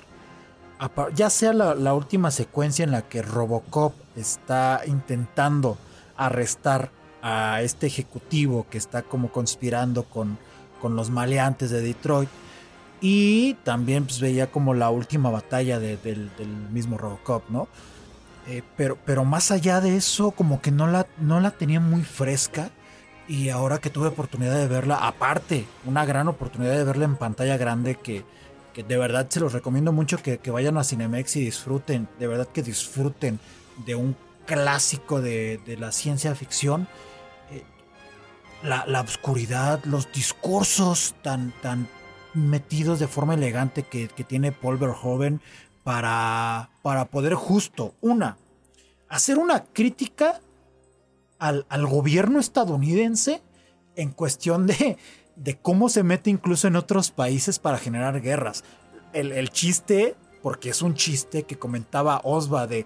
[1.15, 5.77] ya sea la, la última secuencia en la que Robocop está intentando
[6.15, 10.37] arrestar a este ejecutivo que está como conspirando con,
[10.83, 12.27] con los maleantes de Detroit.
[12.99, 16.29] Y también pues, veía como la última batalla del,
[16.73, 17.69] mismo Robocop, ¿no?
[18.49, 22.03] Eh, pero, pero más allá de eso, como que no la, no la tenía muy
[22.03, 22.69] fresca.
[23.29, 27.55] Y ahora que tuve oportunidad de verla, aparte, una gran oportunidad de verla en pantalla
[27.55, 28.25] grande, que,
[28.73, 32.49] que de verdad se los recomiendo mucho que, vayan a Cinemex y disfruten, de verdad
[32.53, 33.39] que disfruten
[33.85, 36.89] de un clásico de, de la ciencia ficción
[38.63, 41.87] la, la oscuridad, los discursos tan, tan
[42.33, 45.41] metidos de forma elegante que, tiene Paul Verhoeven
[45.83, 48.37] para, para poder justo, una,
[49.09, 50.41] hacer una crítica
[51.39, 53.41] al, gobierno estadounidense
[53.95, 54.97] en cuestión de,
[55.35, 58.63] de, cómo se mete incluso en otros países para generar guerras.
[59.11, 62.85] El, chiste porque es un chiste que comentaba Osva de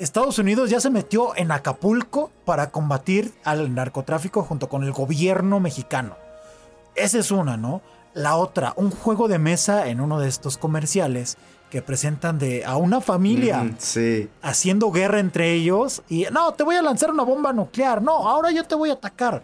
[0.00, 5.60] Estados Unidos ya se metió en Acapulco para combatir al narcotráfico junto con el gobierno
[5.60, 6.16] mexicano.
[6.94, 7.82] Esa es una, ¿no?
[8.14, 11.36] La otra, un juego de mesa en uno de estos comerciales
[11.68, 13.70] que presentan de a una familia
[14.40, 18.50] haciendo guerra entre ellos y no, te voy a lanzar una bomba nuclear, no, ahora
[18.52, 19.42] yo te voy a atacar.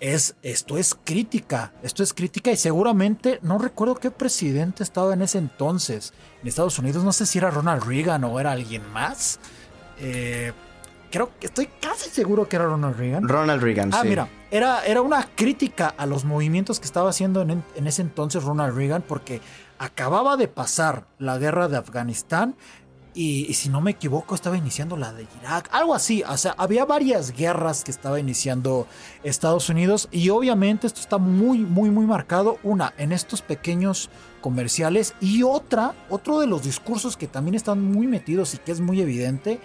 [0.00, 5.22] Es, esto es crítica, esto es crítica y seguramente no recuerdo qué presidente estaba en
[5.22, 6.12] ese entonces
[6.42, 9.38] en Estados Unidos, no sé si era Ronald Reagan o era alguien más.
[10.00, 10.52] Eh,
[11.10, 13.28] creo que estoy casi seguro que era Ronald Reagan.
[13.28, 17.62] Ronald Reagan, ah, mira, era, era una crítica a los movimientos que estaba haciendo en,
[17.74, 19.40] en, ese entonces Ronald Reagan porque
[19.78, 22.56] acababa de pasar la guerra de Afganistán
[23.18, 26.84] y, si no me equivoco estaba iniciando la de Irak, algo así, o sea, había
[26.84, 28.86] varias guerras que estaba iniciando
[29.24, 34.08] Estados Unidos y obviamente esto está muy, muy, muy marcado, una, en estos pequeños
[34.40, 38.80] comerciales y otra, otro de los discursos que también están muy metidos y que es
[38.80, 39.58] muy evidente,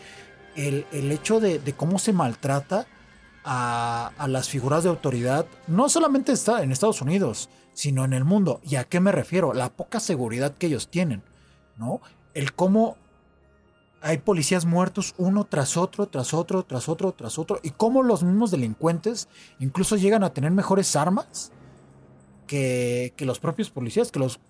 [0.56, 2.88] el, hecho de, cómo se maltrata
[3.44, 8.24] a, a, las figuras de autoridad, no solamente está en Estados Unidos, sino en el
[8.24, 8.62] mundo.
[8.64, 9.54] ¿Y a qué me refiero?
[9.54, 11.24] La poca seguridad que ellos tienen,
[11.78, 12.02] ¿no?
[12.34, 12.98] El cómo
[14.02, 18.22] hay policías muertos uno tras otro, tras otro, tras otro, tras otro, y cómo los
[18.22, 21.54] mismos delincuentes incluso llegan a tener mejores armas
[22.48, 24.42] que, que los propios policías, que los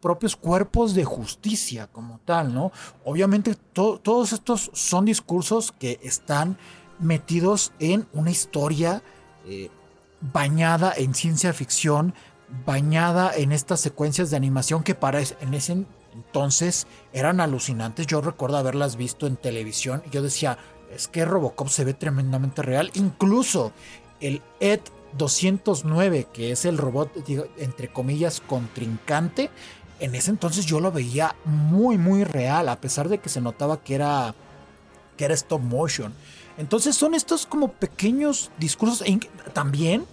[0.00, 2.72] propios cuerpos de justicia como tal, ¿no?
[3.04, 6.58] Obviamente todos estos son discursos que están
[6.98, 9.02] metidos en una historia
[9.46, 9.70] eh,
[10.20, 12.14] bañada en ciencia ficción,
[12.66, 15.84] bañada en estas secuencias de animación que para en ese
[16.14, 18.06] entonces eran alucinantes.
[18.06, 20.58] Yo recuerdo haberlas visto en televisión y yo decía,
[20.94, 22.90] es que Robocop se ve tremendamente real.
[22.94, 23.72] Incluso
[24.20, 24.80] el Ed
[25.16, 27.10] 209, que es el robot,
[27.58, 29.50] entre comillas, contrincante,
[30.00, 33.82] en ese entonces yo lo veía muy, muy real, a pesar de que se notaba
[33.82, 34.34] que era,
[35.16, 36.12] que era stop motion.
[36.58, 39.04] Entonces son estos como pequeños discursos.
[39.52, 40.06] También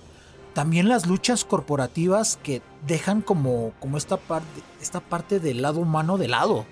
[0.57, 6.17] también las luchas corporativas que dejan como, como esta, parte, esta parte del lado humano
[6.17, 6.65] de lado.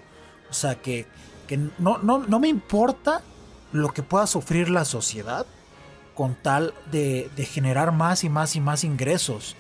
[0.50, 1.06] O sea, que,
[1.46, 3.22] que no, no, no, me importa
[3.74, 5.46] lo que pueda sufrir la sociedad
[6.16, 9.56] con tal de, de, generar más y más y más ingresos.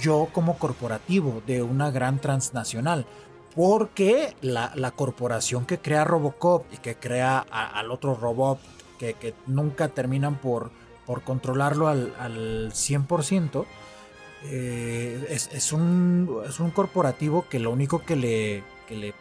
[0.00, 3.06] Yo como corporativo de una gran transnacional.
[3.54, 8.58] Porque la, la corporación que crea Robocop y que crea al otro robot
[8.98, 10.70] que, que nunca terminan por
[11.06, 13.64] por controlarlo al, al 100%,
[14.44, 19.14] eh, es, un, es un corporativo que lo único que le, que le,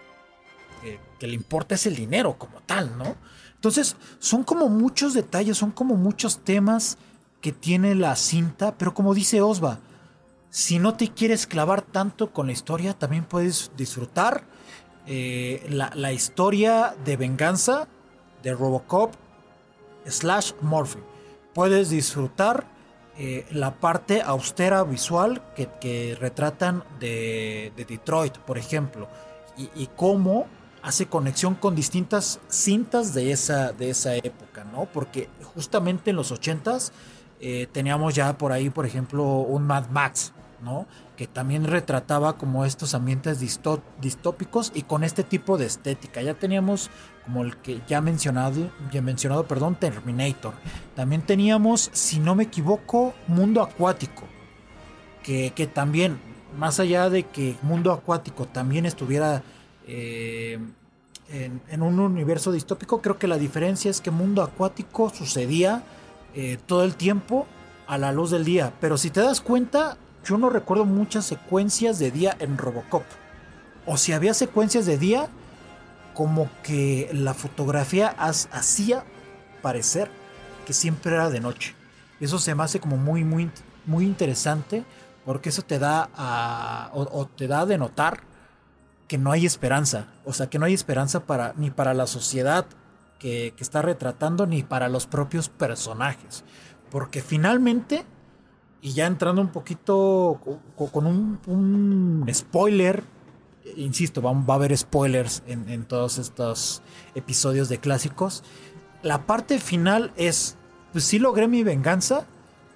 [1.19, 3.15] le importa es el dinero como tal, ¿no?
[3.55, 6.97] Entonces, son como muchos detalles, son como muchos temas
[7.41, 9.79] que tiene la cinta, pero como dice Osva,
[10.51, 14.43] si no te quieres clavar tanto con la historia, también puedes disfrutar
[15.07, 17.87] eh, la, la, historia de venganza
[18.43, 19.15] de Robocop
[20.05, 20.99] slash Morphy
[21.53, 22.65] puedes disfrutar
[23.17, 29.07] eh, la parte austera visual que, retratan de, Detroit, por ejemplo,
[29.57, 30.47] y, cómo
[30.81, 34.85] hace conexión con distintas cintas de esa, de esa época, ¿no?
[34.85, 36.91] Porque justamente en los 80s
[37.39, 40.31] eh, teníamos ya por ahí, por ejemplo, un Mad Max,
[40.61, 40.87] ¿no?
[41.17, 46.21] Que también retrataba como estos ambientes distópicos y con este tipo de estética.
[46.21, 46.89] Ya teníamos
[47.25, 50.53] como el que ya mencionado, ya mencionado, perdón, Terminator.
[50.95, 54.23] También teníamos, si no me equivoco, Mundo Acuático,
[55.23, 56.19] que, también,
[56.57, 59.43] más allá de que Mundo Acuático también estuviera
[59.87, 60.59] eh,
[61.29, 65.83] en, un universo distópico, creo que la diferencia es que Mundo Acuático sucedía
[66.33, 67.45] eh, todo el tiempo
[67.87, 71.99] a la luz del día, pero si te das cuenta, yo no recuerdo muchas secuencias
[71.99, 73.03] de día en Robocop.
[73.85, 75.27] O si había secuencias de día,
[76.13, 79.03] como que la fotografía hacía
[79.61, 80.09] parecer
[80.65, 81.75] que siempre era de noche.
[82.19, 83.49] Eso se me hace como muy, muy,
[83.85, 84.83] muy interesante
[85.25, 88.21] porque eso te da a, o, te da de notar
[89.07, 90.07] que no hay esperanza.
[90.25, 92.65] O sea, que no hay esperanza para, ni para la sociedad
[93.19, 96.43] que, está retratando ni para los propios personajes.
[96.89, 98.05] Porque finalmente,
[98.81, 100.39] y ya entrando un poquito
[100.91, 103.03] con un, un spoiler
[103.75, 106.81] insisto, va, a haber spoilers en, todos estos
[107.15, 108.43] episodios de clásicos.
[109.03, 110.57] La parte final es,
[110.91, 112.25] pues sí logré mi venganza,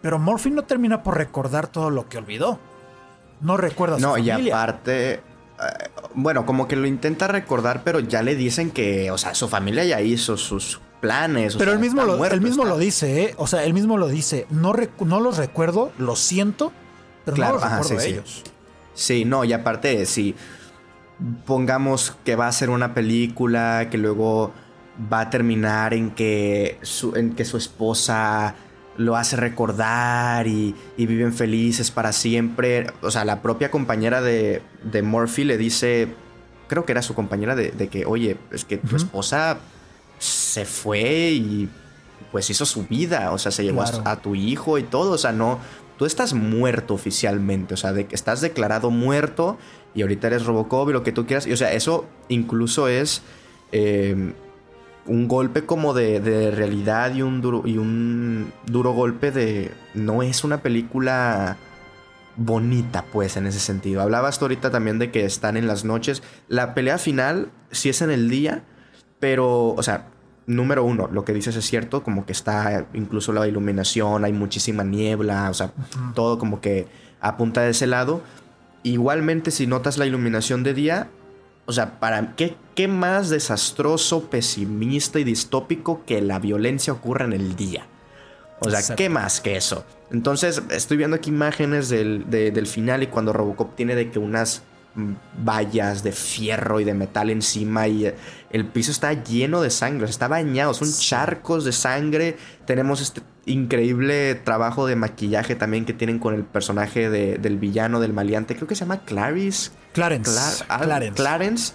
[0.02, 2.60] pero Morphy no termina por recordar todo lo que olvidó.
[3.42, 4.38] No recuerda su familia.
[4.38, 5.22] No, y aparte, eh,
[6.14, 9.84] bueno, como que lo intenta recordar, pero ya le dicen que, o sea, su familia
[9.84, 11.56] ya hizo sus planes.
[11.56, 13.34] pero él mismo, lo, mismo lo dice, ¿eh?
[13.38, 14.48] O sea, él mismo lo dice.
[14.50, 16.72] No, no los recuerdo, lo siento,
[17.24, 18.42] pero no los recuerdo a ellos.
[18.44, 18.52] Sí.
[18.94, 20.36] sí, no, y aparte, sí
[21.46, 24.54] pongamos que va a ser una película que luego
[25.12, 28.56] va a terminar en que su, en que su esposa
[28.98, 32.88] lo hace recordar y, viven felices para siempre.
[33.02, 36.08] O sea, la propia compañera de, de Murphy le dice,
[36.68, 39.58] creo que era su compañera de, que, oye, es que tu esposa
[40.20, 41.70] se fue y
[42.32, 45.32] pues hizo su vida, o sea, se llevó a, tu hijo y todo, o sea,
[45.32, 45.60] no,
[45.98, 49.58] tú estás muerto oficialmente, o sea, de que estás declarado muerto
[49.94, 53.22] y ahorita eres Robocop y lo que tú quieras, y o sea, eso incluso es
[53.72, 54.34] em,
[55.06, 60.44] un golpe como de, realidad y un, duro, y un duro golpe de, no es
[60.44, 61.58] una película
[62.38, 64.02] bonita, pues, en ese sentido.
[64.02, 66.24] Hablabas tú ahorita también de que están en las noches.
[66.48, 68.64] La pelea final sí es en el día,
[69.26, 70.10] pero, o sea,
[70.46, 74.84] número uno, lo que dices es cierto, como que está incluso la iluminación, hay muchísima
[74.84, 75.72] niebla, o sea,
[76.14, 76.86] todo como que
[77.22, 78.22] apunta de ese lado.
[78.84, 81.10] Igualmente, si notas la iluminación de día,
[81.66, 87.34] o sea, para qué, qué más desastroso, pesimista y distópico que la violencia ocurra en
[87.34, 87.88] el día.
[88.60, 89.86] O sea, ¿qué más que eso?
[90.12, 94.62] Entonces, estoy viendo aquí imágenes del, del final y cuando Robocop tiene de que unas
[95.44, 98.14] vallas de fierro y de metal encima y
[98.50, 102.38] el piso está lleno de sangre, está bañado, son charcos de sangre.
[102.66, 108.14] Tenemos este increíble trabajo de maquillaje también que tienen con el personaje del villano, del
[108.14, 109.72] maleante, creo que se llama Clarice.
[109.94, 110.66] Clarence.
[111.16, 111.74] Clarence.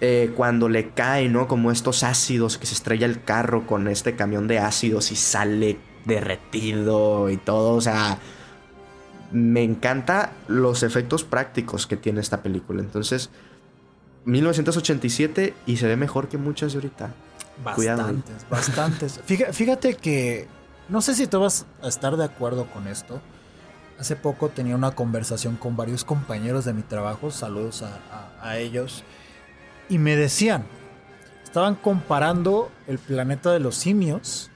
[0.00, 1.46] Eh, cuando le cae, ¿no?
[1.46, 5.78] Como estos ácidos, que se estrella el carro con este camión de ácidos y sale
[6.06, 8.18] derretido y todo, o sea
[9.30, 12.80] me encanta los efectos prácticos que tiene esta película.
[12.80, 13.30] Entonces,
[14.24, 17.10] 1987 y se ve mejor que muchas de ahorita.
[17.64, 19.20] Bastantes, bastantes.
[19.52, 20.48] Fíjate, que
[20.88, 23.20] no sé si tú vas a estar de acuerdo con esto.
[23.98, 29.04] Hace poco tenía una conversación con varios compañeros de mi trabajo, saludos a, ellos,
[29.90, 30.64] y me decían,
[31.44, 34.50] estaban comparando el planeta de los simios,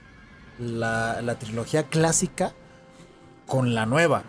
[0.58, 2.54] la, la trilogía clásica,
[3.46, 4.24] con la nueva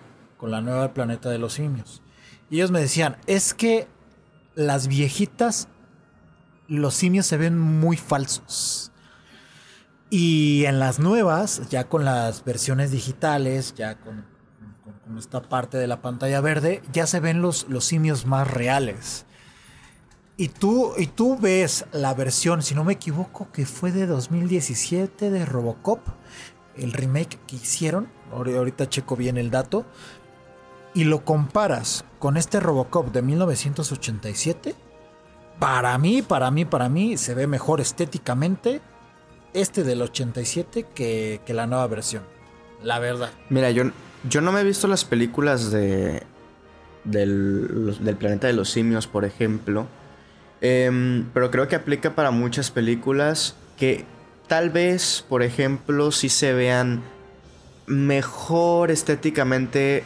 [0.46, 2.04] con la nueva Planeta de los Simios.
[2.52, 3.88] Y ellos me decían, es que
[4.54, 5.70] las viejitas,
[6.68, 8.92] los simios se ven muy falsos.
[10.12, 14.24] Y en las nuevas, ya con las versiones digitales, ya con,
[15.18, 19.26] esta parte de la pantalla verde, ya se ven los, los simios más reales.
[20.38, 25.32] Y tú, y tú ves la versión, si no me equivoco, que fue de 2017
[25.32, 26.02] de Robocop,
[26.78, 28.14] el remake que hicieron.
[28.32, 29.86] Ahorita checo bien el dato
[30.96, 34.74] y lo comparas con este Robocop de 1987,
[35.60, 38.82] para mí, para mí, para mí se ve mejor estéticamente
[39.54, 42.24] este del 87 que, la nueva versión.
[42.82, 43.30] La verdad.
[43.50, 43.84] Mira, yo,
[44.28, 46.24] yo no me he visto las películas de
[47.04, 49.88] del, planeta de los simios, por ejemplo.
[50.62, 54.06] Em, pero creo que aplica para muchas películas que
[54.48, 57.04] tal vez, por ejemplo, si se vean
[57.86, 60.04] mejor estéticamente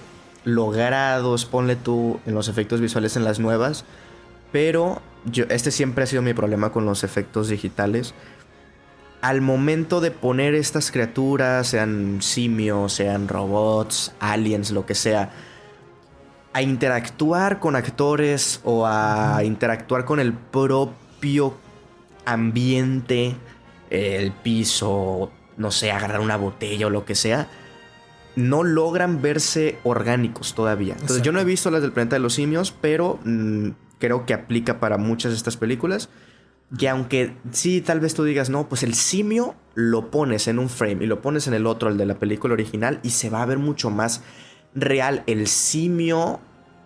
[0.56, 3.86] logrados, ponle tú en los efectos visuales en las nuevas,
[4.52, 8.14] pero yo, este siempre ha sido mi problema con los efectos digitales.
[9.22, 15.32] Al momento de poner estas criaturas, sean simios, sean robots, aliens, lo que sea,
[16.54, 21.56] a interactuar con actores o a interactuar con el propio
[22.26, 23.36] ambiente,
[23.90, 27.48] el piso, no sé, agarrar una botella o lo que sea,
[28.40, 30.94] no logran verse orgánicos todavía.
[30.94, 33.70] Entonces yo no he visto las del planeta de los simios, pero mm,
[34.00, 36.10] creo que aplica para muchas de estas películas.
[36.78, 40.70] Que aunque sí, tal vez tú digas, no, pues el simio lo pones en un
[40.70, 43.42] frame y lo pones en el otro, el de la película original, y se va
[43.42, 44.22] a ver mucho más
[44.76, 46.40] real el simio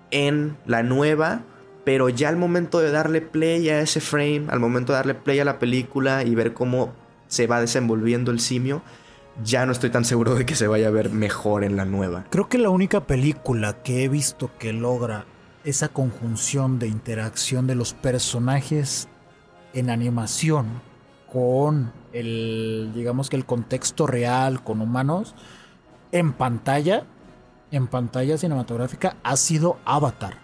[0.09, 1.41] en la nueva,
[1.83, 5.39] pero ya al momento de darle play a ese frame, al momento de darle play
[5.39, 6.93] a la película y ver cómo
[7.27, 8.83] se va desenvolviendo el simio,
[9.43, 12.25] ya no estoy tan seguro de que se vaya a ver mejor en la nueva.
[12.29, 15.25] Creo que la única película que he visto que logra
[15.63, 19.07] esa conjunción de interacción de los personajes
[19.73, 20.81] en animación
[21.31, 25.33] con el, digamos que el contexto real, con humanos,
[26.11, 27.05] en pantalla,
[27.71, 30.37] en pantalla cinematográfica, ha sido Avatar.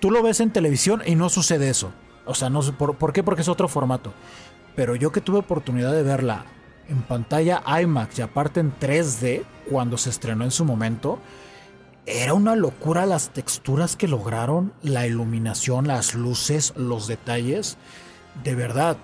[0.00, 1.90] Tú lo ves en televisión y no sucede eso.
[2.24, 3.24] O sea, no por, ¿por qué?
[3.24, 4.12] Porque es otro formato.
[4.76, 6.44] Pero yo que tuve oportunidad de verla
[6.88, 11.18] en pantalla IMAX y aparte en 3D cuando se estrenó en su momento.
[12.06, 17.76] Era una locura las texturas que lograron, la iluminación, las luces, los detalles.
[18.42, 18.96] De verdad,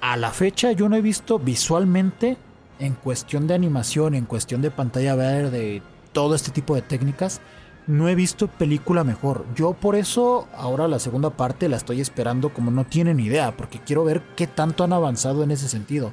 [0.00, 2.38] a la fecha yo no he visto visualmente,
[2.78, 7.42] en cuestión de animación, en cuestión de pantalla verde, todo este tipo de técnicas,
[7.86, 9.44] no he visto película mejor.
[9.54, 13.80] Yo por eso ahora la segunda parte la estoy esperando como no tienen idea, porque
[13.80, 16.12] quiero ver qué tanto han avanzado en ese sentido.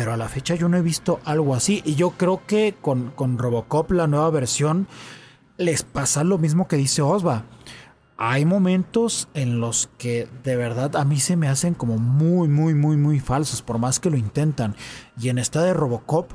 [0.00, 1.82] Pero a la fecha yo no he visto algo así.
[1.84, 4.88] Y yo creo que con, con Robocop, la nueva versión,
[5.58, 7.44] les pasa lo mismo que dice Osva.
[8.16, 12.72] Hay momentos en los que de verdad a mí se me hacen como muy, muy,
[12.72, 14.74] muy, muy falsos, por más que lo intentan.
[15.20, 16.30] Y en esta de Robocop,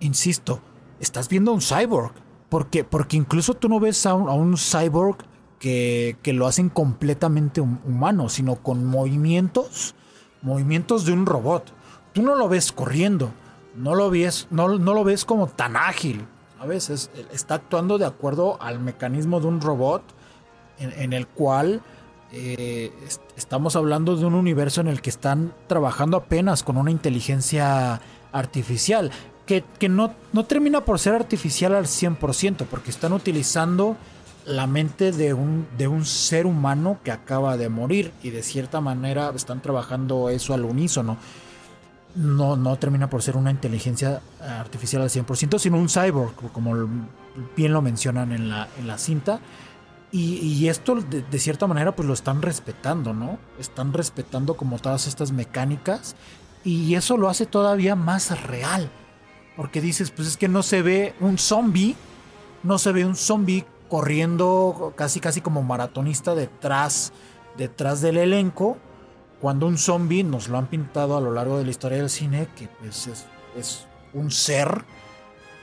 [0.00, 0.60] insisto,
[0.98, 2.10] estás viendo a un cyborg
[2.48, 5.18] porque, porque incluso tú no ves a un, cyborg
[5.60, 9.94] que, lo hacen completamente humano, sino con movimientos,
[10.42, 11.77] movimientos de un robot.
[12.18, 13.30] Tú no lo ves corriendo,
[13.76, 16.26] no lo ves, no, lo ves como tan ágil,
[16.58, 16.90] ¿sabes?
[17.32, 20.02] está actuando de acuerdo al mecanismo de un robot
[20.80, 21.80] en, el cual
[22.32, 22.90] eh,
[23.36, 28.00] estamos hablando de un universo en el que están trabajando apenas con una inteligencia
[28.32, 29.12] artificial
[29.46, 30.12] que, no,
[30.48, 33.96] termina por ser artificial al 100%, porque están utilizando
[34.44, 39.62] la mente de un ser humano que acaba de morir y de cierta manera están
[39.62, 41.16] trabajando eso al unísono.
[42.18, 46.74] No, no termina por ser una inteligencia artificial al 100%, sino un cyborg, como
[47.56, 49.38] bien lo mencionan en la, en la cinta.
[50.10, 53.38] Y, esto de, de, cierta manera pues lo están respetando, ¿no?
[53.60, 56.16] Están respetando como todas estas mecánicas
[56.64, 58.90] y eso lo hace todavía más real.
[59.56, 61.94] Porque dices, pues es que no se ve un zombie,
[62.62, 67.12] no se ve un zombie corriendo casi casi como maratonista detrás,
[67.56, 68.78] detrás del elenco,
[69.40, 72.48] cuando un zombie nos lo han pintado a lo largo de la historia del cine,
[72.56, 73.08] que pues
[73.56, 74.84] es, un ser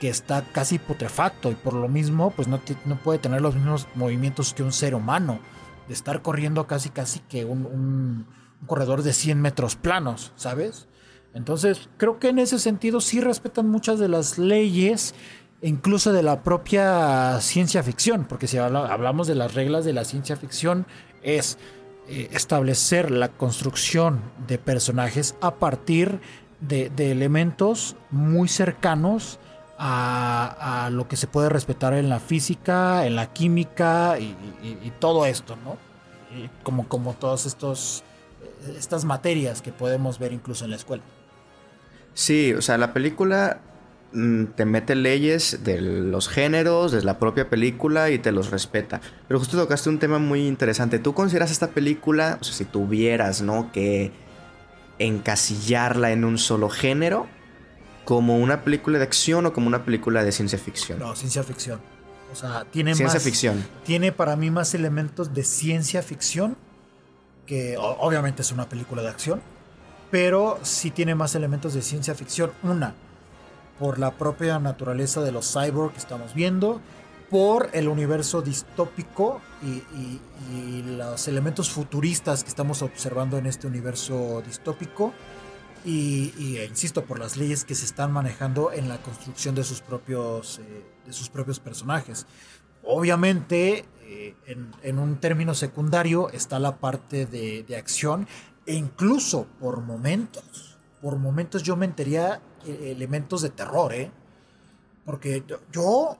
[0.00, 3.88] que está casi putrefacto y por lo mismo pues no, no, puede tener los mismos
[3.94, 5.40] movimientos que un ser humano,
[5.88, 8.26] de estar corriendo casi casi que un, un
[8.66, 10.88] corredor de 100 metros planos, ¿sabes?
[11.34, 15.14] Entonces, creo que en ese sentido sí respetan muchas de las leyes,
[15.60, 20.36] incluso de la propia ciencia ficción, porque si hablamos de las reglas de la ciencia
[20.36, 20.86] ficción,
[21.22, 21.58] es
[22.08, 26.20] eh, establecer la construcción de personajes a partir
[26.60, 29.38] de, elementos muy cercanos
[29.78, 34.34] a, lo que se puede respetar en la física, en la química y,
[35.00, 35.76] todo esto, ¿no?
[36.62, 38.04] como, como todas estos,
[38.78, 41.02] estas materias que podemos ver incluso en la escuela.
[42.14, 43.60] Sí, o sea, la película
[44.54, 49.00] te mete leyes de los géneros, de la propia película y te los respeta.
[49.28, 50.98] Pero justo tocaste un tema muy interesante.
[50.98, 53.70] ¿Tú consideras esta película, o sea, si tuvieras, ¿no?
[53.72, 54.12] Que
[54.98, 57.26] encasillarla en un solo género,
[58.04, 60.98] como una película de acción o como una película de ciencia ficción?
[60.98, 61.80] No, ciencia ficción.
[62.32, 63.64] O sea, tiene ciencia ficción.
[63.84, 66.56] Tiene para mí más elementos de ciencia ficción
[67.46, 69.40] que obviamente es una película de acción
[70.10, 72.52] pero sí tiene más elementos de ciencia ficción.
[72.62, 72.94] Una,
[73.78, 76.80] por la propia naturaleza de los cyborg que estamos viendo,
[77.30, 79.82] por el universo distópico y,
[80.96, 85.12] los elementos futuristas que estamos observando en este universo distópico.
[85.84, 89.80] Y, e insisto, por las leyes que se están manejando en la construcción de sus
[89.80, 92.26] propios, eh, de sus propios personajes.
[92.82, 94.34] Obviamente, eh,
[94.82, 98.26] en, un término secundario está la parte de, de acción
[98.66, 104.10] e incluso por momentos, por momentos yo me entería eh, elementos de terror, ¿eh?
[105.04, 106.16] Porque yo,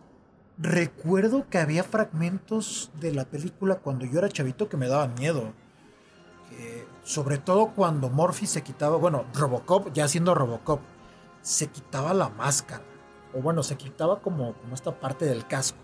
[0.58, 5.52] recuerdo que había fragmentos de la película cuando yo era chavito que me daban miedo.
[7.04, 10.80] sobre todo cuando Morphy se quitaba, bueno, Robocop, ya siendo Robocop,
[11.42, 12.84] se quitaba la máscara.
[13.34, 15.78] O bueno, se quitaba como, como esta parte del casco.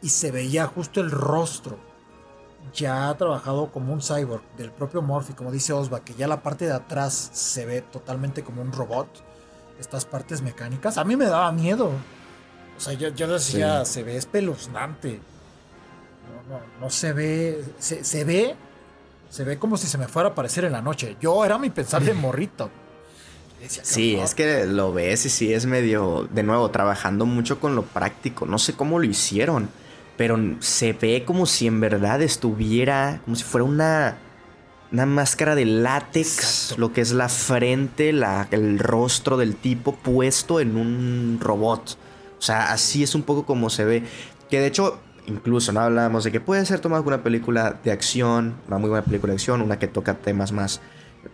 [0.00, 1.78] Y se veía justo el rostro
[2.72, 6.66] ya trabajado como un cyborg del propio Morphy, como dice Osva, que ya la parte
[6.66, 9.08] de atrás se ve totalmente como un robot.
[9.78, 11.90] Estas partes mecánicas, a mí me daba miedo.
[12.76, 15.20] O sea, yo, decía, se ve espeluznante.
[16.48, 18.56] No, no, se ve, se, ve,
[19.28, 21.16] se ve como si se me fuera a aparecer en la noche.
[21.20, 22.70] Yo era mi pensar de morrito.
[23.66, 27.82] sí, es que lo ves y sí es medio, de nuevo, trabajando mucho con lo
[27.82, 28.46] práctico.
[28.46, 29.68] No sé cómo lo hicieron
[30.18, 34.18] pero se ve como si en verdad estuviera, como si fuera una,
[34.92, 40.60] una máscara de látex, lo que es la frente, la, el rostro del tipo puesto
[40.60, 41.98] en un robot.
[42.38, 44.02] O sea, así es un poco como se ve.
[44.48, 48.54] Que de hecho, incluso no hablamos de que puede ser tomada una película de acción,
[48.66, 50.80] una muy buena película de acción, una que toca temas más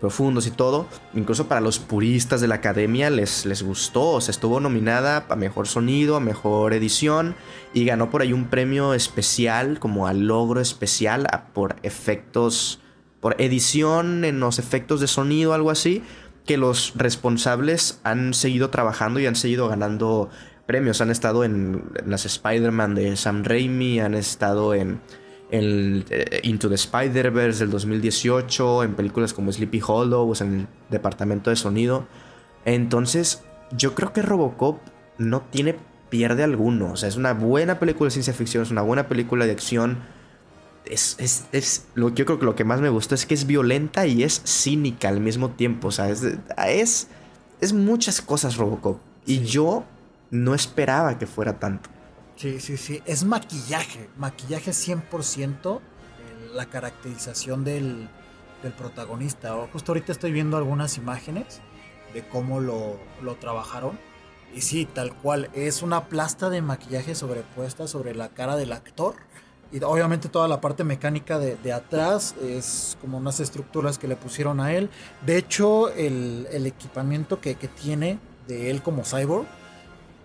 [0.01, 0.87] profundos y todo.
[1.15, 4.21] Incluso para los puristas de la academia les, les gustó.
[4.21, 7.37] se estuvo nominada a mejor sonido, a mejor edición
[7.73, 12.81] y ganó por ahí un premio especial, como al logro especial por efectos,
[13.25, 16.03] por edición en los efectos de sonido, algo así.
[16.45, 20.29] Que los responsables han seguido trabajando y han seguido ganando
[20.67, 21.01] premios.
[21.01, 25.01] Han estado en, las Spider-Man de Sam Raimi, han estado en,
[25.51, 31.49] en eh, Into the Spider-Verse del 2018, en películas como Sleepy Hollow, en el departamento
[31.49, 32.07] de sonido.
[32.67, 34.81] Entonces, yo creo que Robocop
[35.17, 35.77] no tiene
[36.11, 36.93] pierde alguno.
[36.93, 40.01] O sea, es una buena película de ciencia ficción, es una buena película de acción.
[40.85, 43.47] Es, es, es lo, yo creo que lo que más me gustó es que es
[43.47, 45.89] violenta y es cínica al mismo tiempo.
[45.89, 46.23] O sea, es,
[46.67, 47.09] es,
[47.61, 48.99] es muchas cosas Robocop.
[49.27, 49.85] Y yo
[50.31, 51.89] no esperaba que fuera tanto.
[52.37, 53.03] Sí, sí, sí.
[53.07, 54.09] Es maquillaje.
[54.17, 55.81] Maquillaje 100%.
[56.53, 58.09] La caracterización del,
[58.63, 59.55] del protagonista.
[59.73, 61.61] Justo ahorita estoy viendo algunas imágenes
[62.13, 63.99] de cómo lo, lo trabajaron.
[64.55, 65.51] Y sí, tal cual.
[65.55, 69.17] Es una plasta de maquillaje sobrepuesta sobre la cara del actor.
[69.75, 74.15] Y obviamente toda la parte mecánica de, de, atrás es como unas estructuras que le
[74.15, 74.89] pusieron a él.
[75.27, 79.47] De hecho, el, el equipamiento que, que, tiene de él como cyborg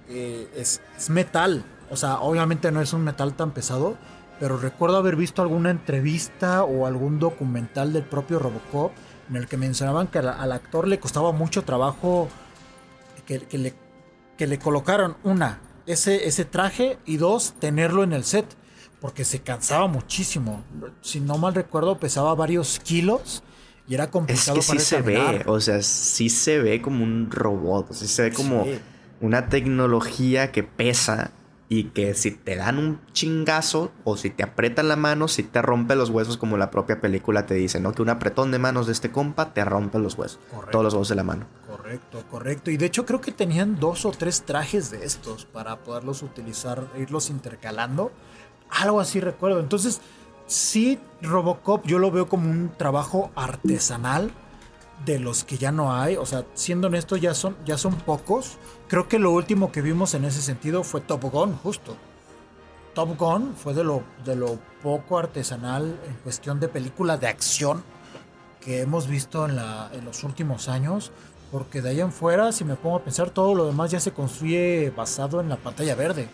[0.08, 1.66] eh, es, es, metal.
[1.90, 3.98] O sea, obviamente no es un metal tan pesado.
[4.40, 8.92] Pero recuerdo haber visto alguna entrevista o algún documental del propio Robocop
[9.32, 12.30] en el que mencionaban que al, actor le costaba mucho trabajo
[13.26, 13.74] que, que, le,
[14.38, 18.59] que le colocaron una, ese, ese traje y dos, tenerlo en el set
[19.02, 20.64] porque se cansaba muchísimo.
[21.02, 23.44] Si no mal recuerdo, pesaba varios kilos
[23.88, 27.32] y era complicado es que sí se ve, o sea, sí se ve como un
[27.32, 28.80] robot, sea, se ve como sí.
[29.20, 31.32] una tecnología que pesa
[31.70, 35.62] y que si te dan un chingazo o si te aprietan la mano, si te
[35.62, 37.94] rompe los huesos como la propia película te dice, ¿no?
[37.94, 40.72] Que un apretón de manos de este compa te rompe los huesos, correcto.
[40.72, 41.46] todos los huesos de la mano.
[41.68, 42.72] Correcto, correcto.
[42.72, 46.88] Y de hecho creo que tenían dos o tres trajes de estos para poderlos utilizar,
[46.98, 48.12] irlos intercalando.
[48.70, 49.60] Algo así recuerdo.
[49.60, 50.02] Entonces,
[50.48, 54.32] sí, Robocop yo lo veo como un trabajo artesanal
[55.06, 56.18] de los que ya no hay.
[56.18, 58.58] O sea, siendo honesto, ya son, ya son pocos.
[58.88, 61.96] Creo que lo último que vimos en ese sentido fue Top Gun, justo.
[62.94, 67.84] Top Gun fue de lo, de lo poco artesanal en cuestión de película de acción
[68.62, 71.12] que hemos visto en, la, en los últimos años.
[71.52, 74.12] Porque de ahí en fuera, si me pongo a pensar, todo lo demás ya se
[74.12, 76.30] construye basado en la pantalla verde.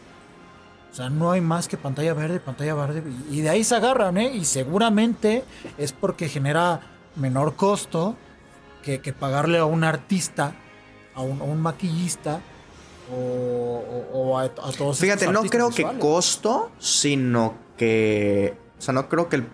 [0.95, 3.03] O sea, no hay más que pantalla verde, pantalla verde.
[3.29, 4.31] Y de ahí se agarran, ¿eh?
[4.33, 5.43] Y seguramente
[5.77, 6.79] es porque genera
[7.17, 8.15] menor costo
[8.81, 10.55] que, que pagarle a un artista,
[11.13, 12.39] a un, a un maquillista
[13.11, 15.97] o, o, o a, a, todos Fíjate, no creo visuales.
[15.97, 18.57] que costo, sino que.
[18.79, 19.47] O sea, no creo que el,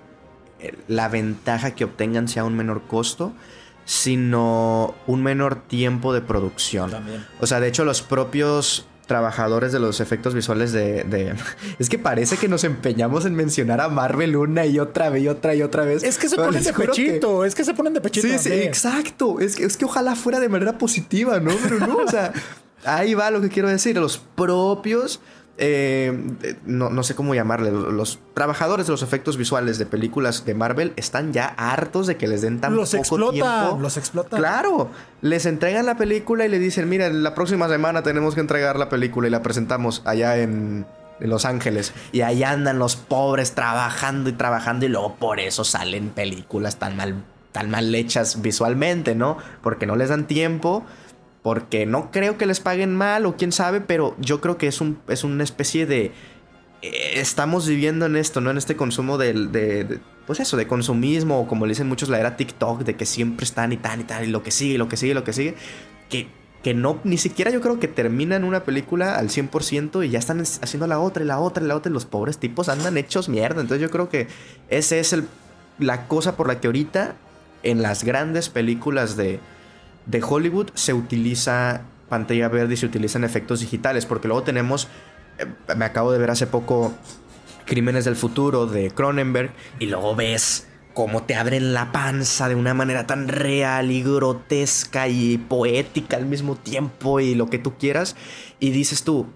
[0.87, 3.33] la ventaja que obtengan sea un menor costo
[3.83, 6.91] sino un menor tiempo de producción.
[6.91, 7.25] También.
[7.39, 11.36] O sea, de hecho, los propios trabajadores de los efectos visuales de, de,
[11.80, 15.28] Es que parece que nos empeñamos en mencionar a Marvel una y otra vez y
[15.28, 16.01] otra y otra vez.
[16.01, 17.47] Es que se Pero ponen de pechito, que...
[17.49, 18.26] es que se ponen de pechito.
[18.26, 19.41] Sí, sí, exacto.
[19.41, 21.51] Es que, es que ojalá fuera de manera positiva, ¿no?
[21.62, 22.32] Pero no, o sea,
[22.86, 23.97] ahí va lo que quiero decir.
[23.97, 25.20] Los propios
[25.58, 26.12] eh,
[26.66, 30.93] no, no, sé cómo llamarle, los trabajadores de los efectos visuales de películas de Marvel
[30.95, 33.78] están ya hartos de que les den tan los poco explota, tiempo.
[33.80, 34.39] Los explotan.
[34.39, 34.89] Claro,
[35.22, 38.89] les entregan la película y le dicen, mira, la próxima semana tenemos que entregar la
[38.89, 40.86] película y la presentamos allá en,
[41.20, 41.93] en Los Ángeles.
[42.12, 46.95] Y ahí andan los pobres trabajando y trabajando y luego por eso salen películas tan
[46.95, 49.38] mal, tan mal hechas visualmente, ¿no?
[49.62, 50.86] Porque no les dan tiempo
[51.41, 54.81] porque no creo que les paguen mal o quién sabe, pero yo creo que es,
[54.81, 56.11] un, es una especie de...
[56.81, 58.51] Eh, estamos viviendo en esto, ¿no?
[58.51, 62.19] En este consumo del, de, de, Pues eso, de consumismo, como le dicen muchos, la
[62.19, 64.87] era TikTok, de que siempre están y tan y tan, y lo que sigue, lo
[64.87, 65.55] que sigue, lo que sigue.
[66.09, 66.27] Que,
[66.63, 70.41] que no, ni siquiera yo creo que terminan una película al 100% y ya están
[70.41, 73.29] haciendo la otra y la otra y la otra, y los pobres tipos andan hechos
[73.29, 73.61] mierda.
[73.61, 74.27] Entonces yo creo que
[74.69, 75.25] esa es el,
[75.79, 77.15] la cosa por la que ahorita
[77.63, 79.39] en las grandes películas de
[80.06, 84.88] de Hollywood se utiliza pantalla verde y se utilizan efectos digitales, porque luego tenemos,
[85.38, 85.45] eh,
[85.76, 86.93] me acabo de ver hace poco,
[87.66, 92.74] Crímenes del Futuro de Cronenberg, y luego ves cómo te abren la panza de una
[92.74, 98.18] manera tan real y grotesca y poética al mismo tiempo y lo que tú quieras,
[98.60, 99.28] y dices tú,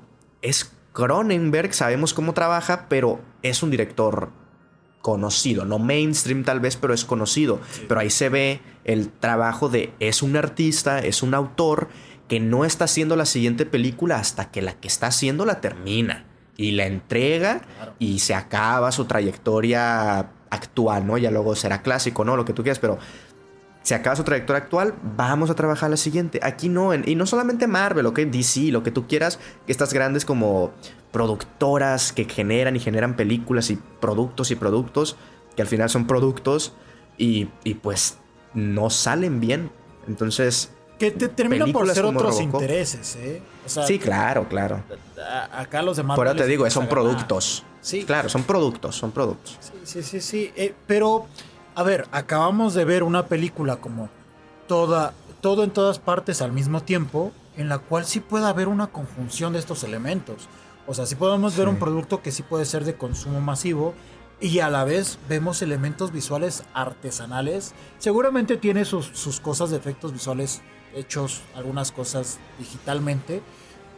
[0.41, 4.31] es Cronenberg, sabemos cómo trabaja, pero es un director
[5.01, 7.59] conocido, no mainstream tal vez, pero es conocido.
[7.69, 7.85] Sí.
[7.87, 11.89] Pero ahí se ve el trabajo de es un artista, es un autor
[12.27, 16.25] que no está haciendo la siguiente película hasta que la que está haciendo la termina
[16.57, 17.93] y la entrega claro.
[17.99, 21.17] y se acaba su trayectoria actual, ¿no?
[21.17, 22.37] Ya luego será clásico, ¿no?
[22.37, 22.97] Lo que tú quieras, pero
[23.81, 26.39] se acaba su trayectoria actual, vamos a trabajar la siguiente.
[26.41, 28.19] Aquí no, y no solamente Marvel, ¿ok?
[28.21, 30.71] DC, lo que tú quieras, estas grandes como
[31.11, 35.17] productoras que generan y generan películas y productos y productos,
[35.55, 36.73] que al final son productos
[37.17, 38.17] y, y pues
[38.55, 39.69] no salen bien.
[40.07, 42.61] Entonces, Que te termina por ser otros Robocop.
[42.61, 43.41] intereses, ¿eh?
[43.65, 44.81] O sea, Sí, claro, claro.
[45.53, 46.15] acá los demás.
[46.15, 47.63] Por eso te digo, son productos.
[47.81, 48.03] Sí.
[48.05, 49.57] Claro, son productos, son productos.
[49.59, 50.51] Sí, sí, sí, sí.
[50.55, 51.25] Eh, pero,
[51.75, 54.09] a ver, acabamos de ver una película como
[54.67, 58.87] toda, todo en todas partes al mismo tiempo, en la cual sí puede haber una
[58.87, 60.47] conjunción de estos elementos.
[60.87, 61.73] O sea, sí podemos ver Sí.
[61.73, 63.93] un producto que sí puede ser de consumo masivo
[64.41, 67.73] y a la vez vemos elementos visuales artesanales.
[67.99, 70.61] Seguramente tiene sus, sus cosas de efectos visuales
[70.93, 73.41] hechos, algunas cosas digitalmente,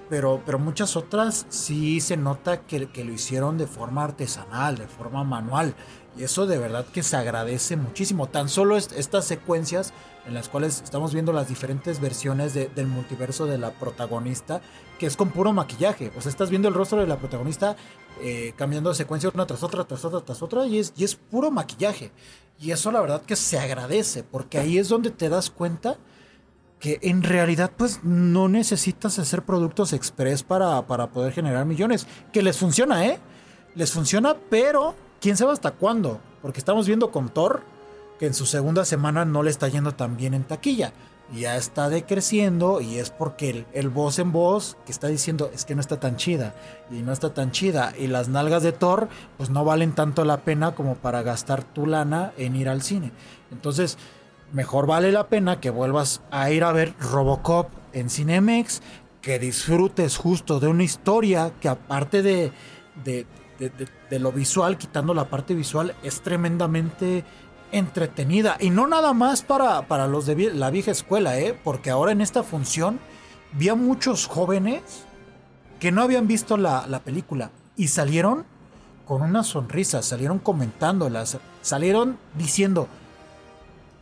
[0.10, 4.88] pero, pero muchas otras sí se nota que, que lo hicieron de forma artesanal, de
[4.88, 5.76] forma manual.
[6.18, 8.28] Y eso de verdad que se agradece muchísimo.
[8.28, 9.94] Tan solo est- estas secuencias
[10.28, 14.62] en las cuales estamos viendo las diferentes versiones de- del multiverso de la protagonista,
[15.00, 16.12] que es con puro maquillaje.
[16.18, 17.76] O sea, estás viendo el rostro de la protagonista
[18.22, 21.16] eh, cambiando de secuencia una tras otra, tras otra, tras otra, y es, y es
[21.16, 22.12] puro maquillaje.
[22.60, 25.98] Y eso la verdad que se agradece, porque ahí es donde te das cuenta
[26.80, 32.06] que en realidad pues no necesitas hacer productos express para, para poder generar millones.
[32.34, 33.20] Que les funciona, ¿eh?
[33.76, 36.20] Les funciona, pero quién sabe hasta cuándo.
[36.42, 37.62] Porque estamos viendo con Thor
[38.20, 40.94] que en su segunda semana no le está yendo tan bien en taquilla.
[41.36, 45.76] Ya está decreciendo y es porque el, voz en voz que está diciendo es que
[45.76, 46.56] no está tan chida
[46.90, 50.38] y no está tan chida y las nalgas de Thor pues no valen tanto la
[50.38, 53.12] pena como para gastar tu lana en ir al cine.
[53.52, 53.98] Entonces,
[54.54, 58.82] mejor vale la pena que vuelvas a ir a ver Robocop en Cinemex,
[59.22, 62.54] que disfrutes justo de una historia que aparte de,
[63.04, 63.26] de-
[63.60, 63.72] de-
[64.10, 67.26] de lo visual, quitando la parte visual, es tremendamente
[67.72, 68.58] entretenida.
[68.60, 71.58] Y no nada más para, para los de la vieja escuela, ¿eh?
[71.64, 73.00] porque ahora en esta función
[73.54, 74.82] vi a muchos jóvenes
[75.80, 78.46] que no habían visto la, la película y salieron
[79.06, 82.88] con una sonrisa, salieron comentándolas, salieron diciendo,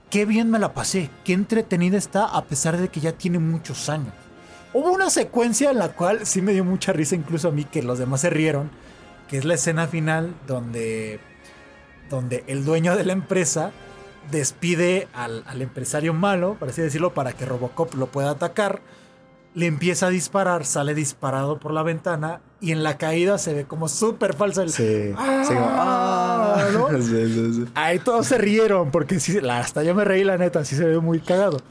[0.09, 3.89] qué bien me la pasé, qué entretenida está a pesar de que ya tiene muchos
[3.89, 4.13] años.
[4.73, 7.83] Hubo una secuencia en la cual sí me dio mucha risa incluso a mí que
[7.83, 8.69] los demás se rieron,
[9.29, 11.19] que es la escena final donde,
[12.09, 13.71] donde el dueño de la empresa
[14.31, 18.81] despide al, al empresario malo, por así decirlo, para que Robocop lo pueda atacar.
[19.53, 23.63] Le empieza a disparar, sale disparado por la ventana y en la caída se ve
[23.65, 24.63] como súper falsa.
[24.63, 25.13] el- Sí.
[25.15, 26.65] Ah, sí, como, ah.
[26.73, 26.89] ¿no?
[27.01, 27.65] Sí, sí, sí.
[27.73, 30.99] Ahí todos se rieron porque sí, hasta yo me reí la neta, sí se ve
[30.99, 31.61] muy cagado.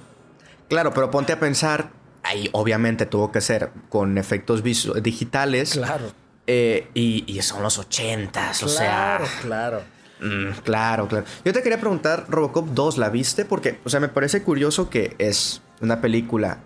[0.69, 1.91] Claro, pero ponte a pensar,
[2.23, 5.73] ahí obviamente tuvo que ser con efectos digitales.
[5.75, 6.07] Claro.
[6.47, 9.21] eh, y, y son los ochentas, o sea.
[9.43, 9.83] claro.
[10.25, 11.27] Mm, claro, claro.
[11.45, 13.45] Yo te quería preguntar, Robocop 2, ¿la viste?
[13.45, 16.61] Porque, o sea, me parece curioso que es una película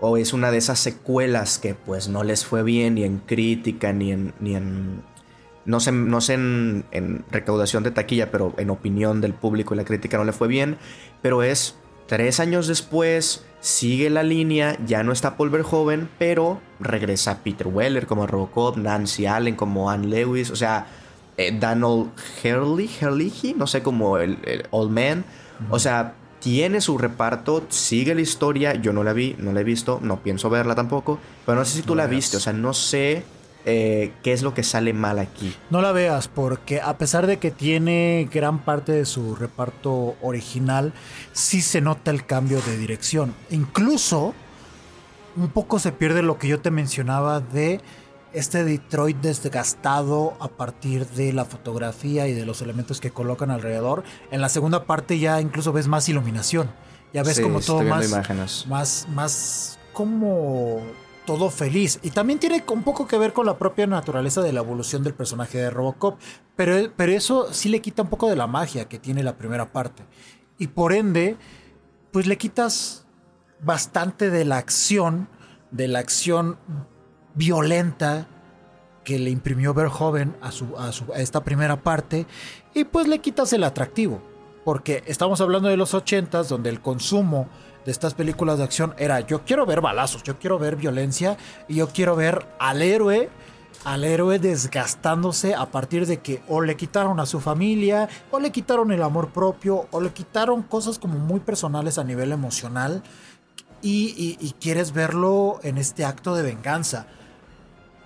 [0.00, 3.92] o es una de esas secuelas que pues no les fue bien ni en crítica
[3.92, 4.34] ni en...
[4.40, 5.02] Ni en
[5.64, 9.76] no sé, no sé en, en recaudación de taquilla, pero en opinión del público y
[9.76, 10.76] la crítica no le fue bien.
[11.20, 11.76] Pero es
[12.08, 18.06] tres años después, sigue la línea, ya no está Paul Verhoeven, pero regresa Peter Weller
[18.06, 20.86] como Robocop, Nancy Allen como Anne Lewis, o sea,
[21.36, 21.58] eh,
[22.44, 25.24] Hurley, Hurley, no sé, como el, el Old Man.
[25.70, 28.74] O sea, tiene su reparto, sigue la historia.
[28.74, 31.18] Yo no la vi, no la he visto, no pienso verla tampoco.
[31.46, 32.10] Pero no sé si tú No la veas.
[32.10, 33.24] viste, o sea, no sé
[33.64, 35.54] eh, qué es lo que sale mal aquí.
[35.70, 40.92] No la veas porque a pesar de que tiene gran parte de su reparto original,
[41.32, 43.34] sí se nota el cambio de dirección.
[43.50, 44.34] Incluso
[45.36, 47.80] un poco se pierde lo que yo te mencionaba de
[48.32, 54.04] este Detroit desgastado a partir de la fotografía y de los elementos que colocan alrededor.
[54.30, 56.70] En la segunda parte ya incluso ves más iluminación.
[57.12, 58.66] Ya ves Sí, como todo más, imágenes.
[58.66, 60.80] más, más como
[61.26, 62.00] todo feliz.
[62.02, 65.14] Y también tiene un poco que ver con la propia naturaleza de la evolución del
[65.14, 66.18] personaje de Robocop.
[66.56, 69.72] Pero, pero eso sí le quita un poco de la magia que tiene la primera
[69.72, 70.04] parte.
[70.58, 71.36] Y por ende,
[72.12, 73.06] pues le quitas
[73.62, 75.28] bastante de la acción,
[75.70, 76.58] de la acción
[77.34, 78.26] violenta
[79.04, 82.26] que le imprimió Verhoeven a, su, a, su- a esta primera parte.
[82.74, 84.22] Y pues le quitas el atractivo.
[84.64, 87.48] Porque estamos hablando de los 80s, donde el consumo
[87.84, 91.74] de estas películas de acción era yo quiero ver balazos, yo quiero ver violencia y
[91.76, 93.28] yo quiero ver al héroe,
[93.84, 98.52] al héroe desgastándose a partir de que o le quitaron a su familia, o le
[98.52, 103.02] quitaron el amor propio, o le quitaron cosas como muy personales a nivel emocional
[103.82, 107.06] y, y- y quieres verlo en este acto de venganza.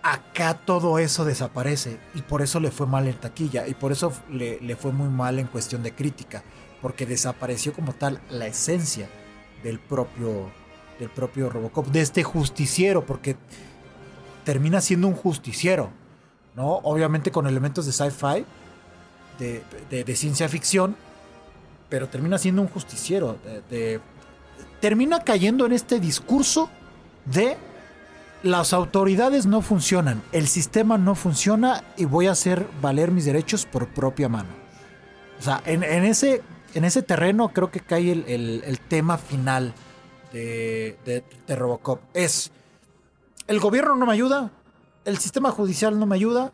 [0.09, 4.13] Acá todo eso desaparece y por eso le fue mal en taquilla y por eso
[4.31, 6.45] le, le fue muy mal en cuestión de crítica,
[6.81, 9.09] porque desapareció como tal la esencia
[9.65, 10.49] del propio,
[11.01, 13.35] del propio Robocop, de este justiciero, porque
[14.45, 15.91] termina siendo un justiciero,
[16.55, 16.75] ¿no?
[16.85, 18.45] Obviamente con elementos de sci-fi,
[19.41, 20.95] de, de- ciencia ficción,
[21.89, 23.39] pero termina siendo un justiciero,
[23.69, 24.01] de-
[24.81, 26.71] termina cayendo en este discurso
[27.25, 27.57] de
[28.47, 33.67] las autoridades no funcionan, el sistema no funciona y voy a hacer valer mis derechos
[33.67, 34.49] por propia mano.
[35.39, 36.43] O sea, en, ese,
[36.75, 39.75] en ese terreno creo que cae el, tema final
[40.33, 40.97] de,
[41.47, 42.01] de, Robocop.
[42.15, 42.51] Es,
[43.47, 44.51] el gobierno no me ayuda,
[45.05, 46.53] el sistema judicial no me ayuda,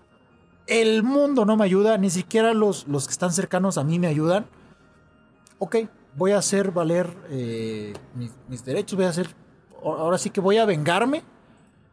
[0.66, 4.06] el mundo no me ayuda, ni siquiera los, los que están cercanos a mí me
[4.06, 4.46] ayudan.
[5.58, 5.76] Ok,
[6.16, 7.92] voy a hacer valer eh,
[8.48, 9.28] mis, derechos, voy a hacer,
[9.84, 11.22] ahora sí que voy a vengarme,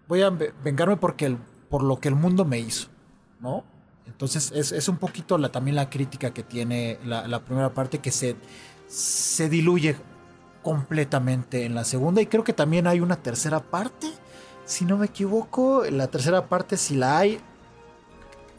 [0.09, 1.37] voy a vengarme porque
[1.69, 2.89] por lo que el mundo me hizo,
[3.39, 3.63] ¿no?
[4.07, 8.35] Entonces es, un poquito también la crítica que tiene la, primera parte que se,
[8.87, 9.95] se diluye
[10.63, 12.21] completamente en la segunda.
[12.21, 14.07] Y creo que también hay una tercera parte,
[14.65, 17.39] si no me equivoco, la tercera parte si la hay,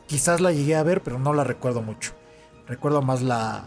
[0.07, 2.13] quizás la llegué a ver pero no la recuerdo mucho,
[2.69, 3.65] recuerdo más la,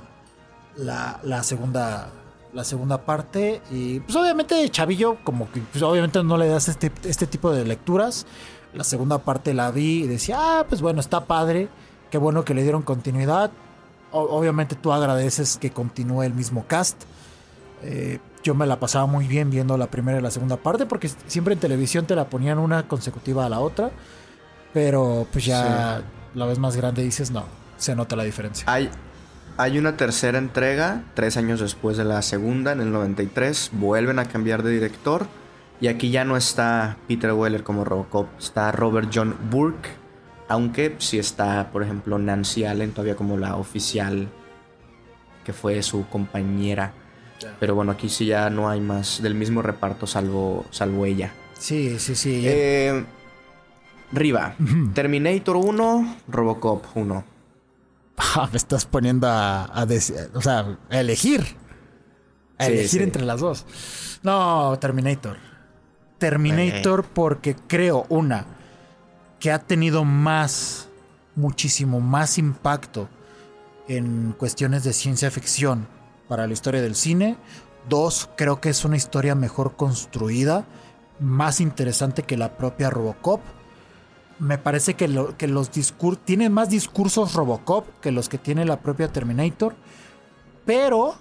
[0.78, 2.12] la, segunda
[2.54, 6.92] la segunda parte y pues obviamente Chavillo como que pues, obviamente no le das este,
[7.04, 8.26] este tipo de lecturas.
[8.74, 11.70] La segunda parte la vi y decía ah pues bueno está padre
[12.10, 13.52] qué bueno que le dieron continuidad
[14.12, 17.02] obviamente tú agradeces que continúe el mismo cast.
[17.82, 21.10] Eh, yo me la pasaba muy bien viendo la primera y la segunda parte porque
[21.28, 23.92] siempre en televisión te la ponían una consecutiva a la otra
[24.74, 26.02] pero pues ya
[26.34, 27.46] la vez más grande dices no
[27.78, 28.90] se nota la diferencia hay
[29.58, 33.72] hay una tercera entrega, tres años después de la segunda, en el 93.
[33.74, 35.28] Vuelven a cambiar de director.
[35.80, 39.90] Y aquí ya no está Peter Weller como Robocop, está Robert John Burke.
[40.48, 44.30] Aunque sí está, por ejemplo, Nancy Allen todavía como la oficial
[45.44, 46.94] que fue su compañera.
[47.60, 51.34] Pero bueno, aquí sí ya no hay más del mismo reparto salvo, salvo ella.
[51.54, 52.44] Sí, sí, sí.
[52.46, 53.04] Eh,
[54.14, 54.56] Riva,
[54.94, 57.33] Terminator 1, Robocop 1.
[58.18, 59.88] Ah, me estás poniendo a, a,
[60.34, 61.46] o sea, a elegir.
[62.58, 63.66] A elegir entre las dos.
[64.22, 65.38] No, Terminator.
[66.18, 68.46] Terminator porque creo, una,
[69.40, 70.88] que ha tenido más,
[71.36, 73.10] muchísimo más impacto
[73.90, 75.88] en cuestiones de ciencia ficción
[76.30, 77.36] para la historia del cine.
[77.90, 80.66] Dos, creo que es una historia mejor construida,
[81.20, 83.42] más interesante que la propia Robocop
[84.44, 88.80] me parece que, que los discursos tienen más discursos Robocop que los que tiene la
[88.82, 89.76] propia Terminator,
[90.66, 91.16] pero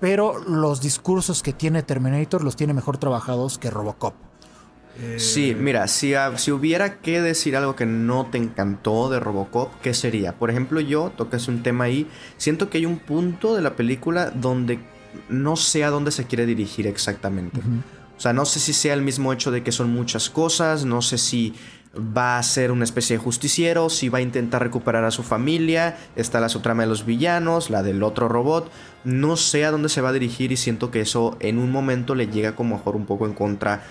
[0.00, 4.14] pero los discursos que tiene Terminator los tiene mejor trabajados que Robocop.
[5.16, 9.94] Sí, mira, si, si hubiera que decir algo que no te encantó de Robocop, ¿qué
[9.94, 10.38] sería?
[10.38, 14.30] Por ejemplo, yo tocas un tema ahí, siento que hay un punto de la película
[14.30, 14.80] donde
[15.28, 17.60] no sé a dónde se quiere dirigir exactamente.
[18.16, 21.00] O sea, no sé si sea el mismo hecho de que son muchas cosas, no
[21.00, 21.54] sé si
[21.94, 25.96] va a ser una especie de justiciero, si va a intentar recuperar a su familia,
[26.16, 28.70] está la subtrama de los villanos, la del otro robot,
[29.04, 32.14] no sé a dónde se va a dirigir y siento que eso en un momento
[32.14, 33.82] le llega como mejor un poco en contra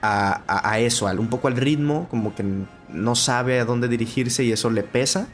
[0.00, 2.44] a, eso, al, un poco al ritmo, como que
[2.88, 5.28] no sabe a dónde dirigirse y eso le pesa.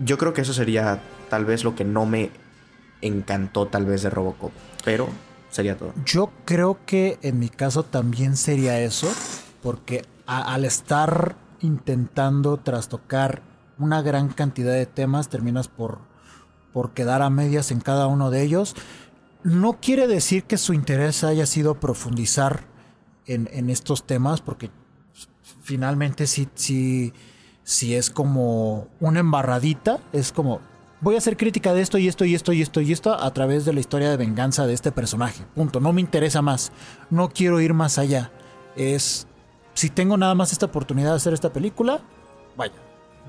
[0.00, 2.30] Yo creo que eso sería tal vez lo que no me
[3.02, 4.52] encantó tal vez de Robocop,
[4.84, 5.08] pero
[5.50, 5.92] sería todo.
[6.04, 9.08] Yo creo que en mi caso también sería eso,
[9.62, 13.42] porque al estar intentando trastocar
[13.78, 15.98] una gran cantidad de temas, terminas por,
[16.72, 18.74] por quedar a medias en cada uno de ellos.
[19.42, 22.64] No quiere decir que su interés haya sido profundizar
[23.26, 24.70] en, estos temas, porque
[25.62, 27.12] finalmente sí, sí,
[27.62, 30.60] sí es como una embarradita, es como
[31.00, 33.30] voy a hacer crítica de esto y esto y esto y esto y esto a
[33.32, 35.44] través de la historia de venganza de este personaje.
[35.54, 35.80] Punto.
[35.80, 36.72] No me interesa más.
[37.10, 38.32] No quiero ir más allá.
[38.74, 39.26] Es
[39.74, 42.00] si tengo nada más esta oportunidad de hacer esta película,
[42.56, 42.74] vaya,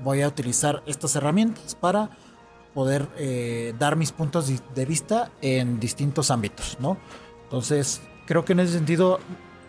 [0.02, 2.10] voy a utilizar estas herramientas para
[2.74, 6.98] poder eh, dar mis puntos de vista en distintos ámbitos, ¿no?
[7.44, 9.18] Entonces, creo que en ese sentido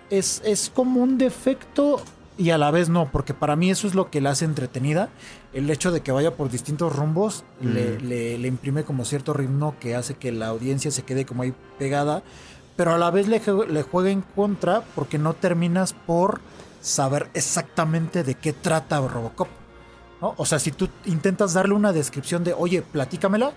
[0.10, 2.02] es, es como un defecto
[2.38, 5.10] y a la vez no, porque para mí eso es lo que la hace entretenida.
[5.54, 9.96] El hecho de que vaya por distintos rumbos le, le, imprime como cierto ritmo que
[9.96, 12.22] hace que la audiencia se quede como ahí pegada,
[12.76, 16.42] pero a la vez le, le juega en contra porque no terminas por
[16.82, 19.48] saber exactamente de qué trata Robocop.
[20.20, 23.52] O sea, si tú intentas darle una descripción de, oye, platícamela.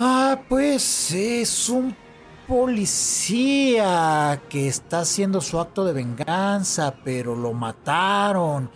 [0.00, 1.94] Ah, pues es un
[2.46, 8.70] policía que está haciendo su acto de venganza, pero lo mataron.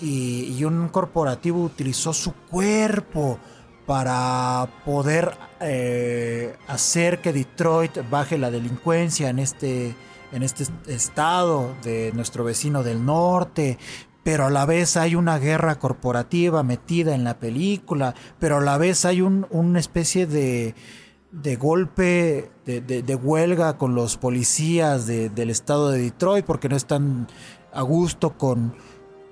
[0.00, 3.38] Y, un corporativo utilizó su cuerpo
[3.84, 9.96] para poder eh, hacer que Detroit baje la delincuencia en este
[10.32, 13.78] en este estado de nuestro vecino del norte,
[14.22, 18.76] pero a la vez hay una guerra corporativa metida en la película, pero a la
[18.76, 20.74] vez hay un, una especie de,
[21.32, 27.26] de golpe, de, huelga con los policías del estado de Detroit porque no están
[27.72, 28.74] a gusto con,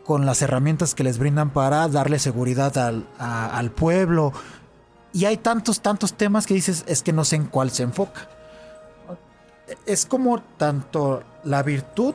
[0.05, 4.33] con las herramientas que les brindan para darle seguridad al, al pueblo.
[5.13, 8.29] Y hay tantos, tantos temas que dices, es que no sé en cuál se enfoca.
[9.87, 12.14] Es como tanto la virtud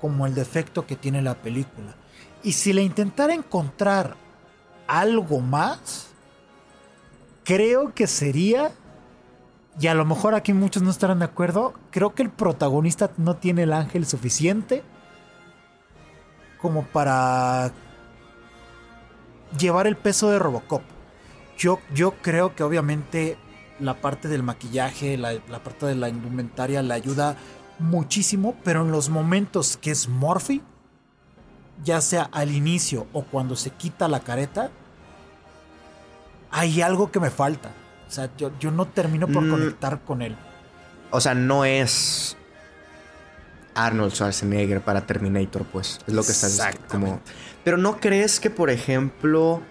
[0.00, 1.94] como el defecto que tiene la película.
[2.42, 4.16] Y si le intentara encontrar
[4.86, 6.08] algo más,
[7.44, 8.72] creo que sería
[9.80, 13.36] y a lo mejor aquí muchos no estarán de acuerdo, creo que el protagonista no
[13.36, 14.84] tiene el ángel suficiente
[16.58, 17.72] como para
[19.58, 20.82] llevar el peso de Robocop.
[21.58, 23.36] Yo, yo creo que obviamente
[23.80, 27.36] la parte del maquillaje, la, la parte de la indumentaria le ayuda
[27.78, 30.62] muchísimo, pero en los momentos que es Morphy,
[31.82, 34.70] ya sea al inicio o cuando se quita la careta,
[36.50, 37.72] hay algo que me falta.
[38.06, 39.50] O sea, yo, no termino por mm.
[39.50, 40.36] conectar con él.
[41.10, 42.36] O sea, no es
[43.74, 45.98] Arnold Schwarzenegger para Terminator, pues.
[46.06, 47.20] Es lo que estás como.
[47.64, 49.62] Pero no crees que, por ejemplo.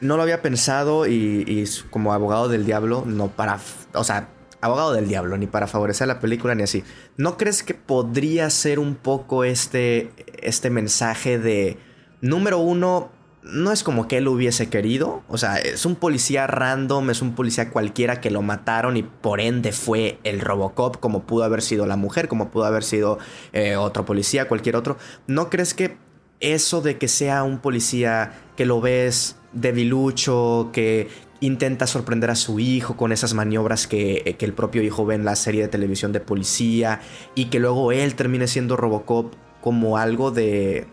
[0.00, 3.58] No lo había pensado y, como abogado del diablo, no para.
[3.94, 4.28] O sea,
[4.60, 6.84] abogado del diablo, ni para favorecer la película ni así.
[7.16, 10.12] ¿No crees que podría ser un poco este.
[10.42, 11.78] este mensaje de.
[12.22, 13.10] Número uno,
[13.42, 15.22] no es como que él hubiese querido.
[15.28, 19.40] O sea, es un policía random, es un policía cualquiera que lo mataron y por
[19.40, 23.18] ende fue el Robocop, como pudo haber sido la mujer, como pudo haber sido
[23.52, 24.98] eh, otro policía, cualquier otro.
[25.26, 25.96] ¿No crees que
[26.40, 31.08] eso de que sea un policía que lo ves debilucho, que
[31.40, 35.24] intenta sorprender a su hijo con esas maniobras que, que el propio hijo ve en
[35.24, 37.00] la serie de televisión de policía
[37.34, 39.32] y que luego él termine siendo Robocop
[39.62, 40.86] como algo de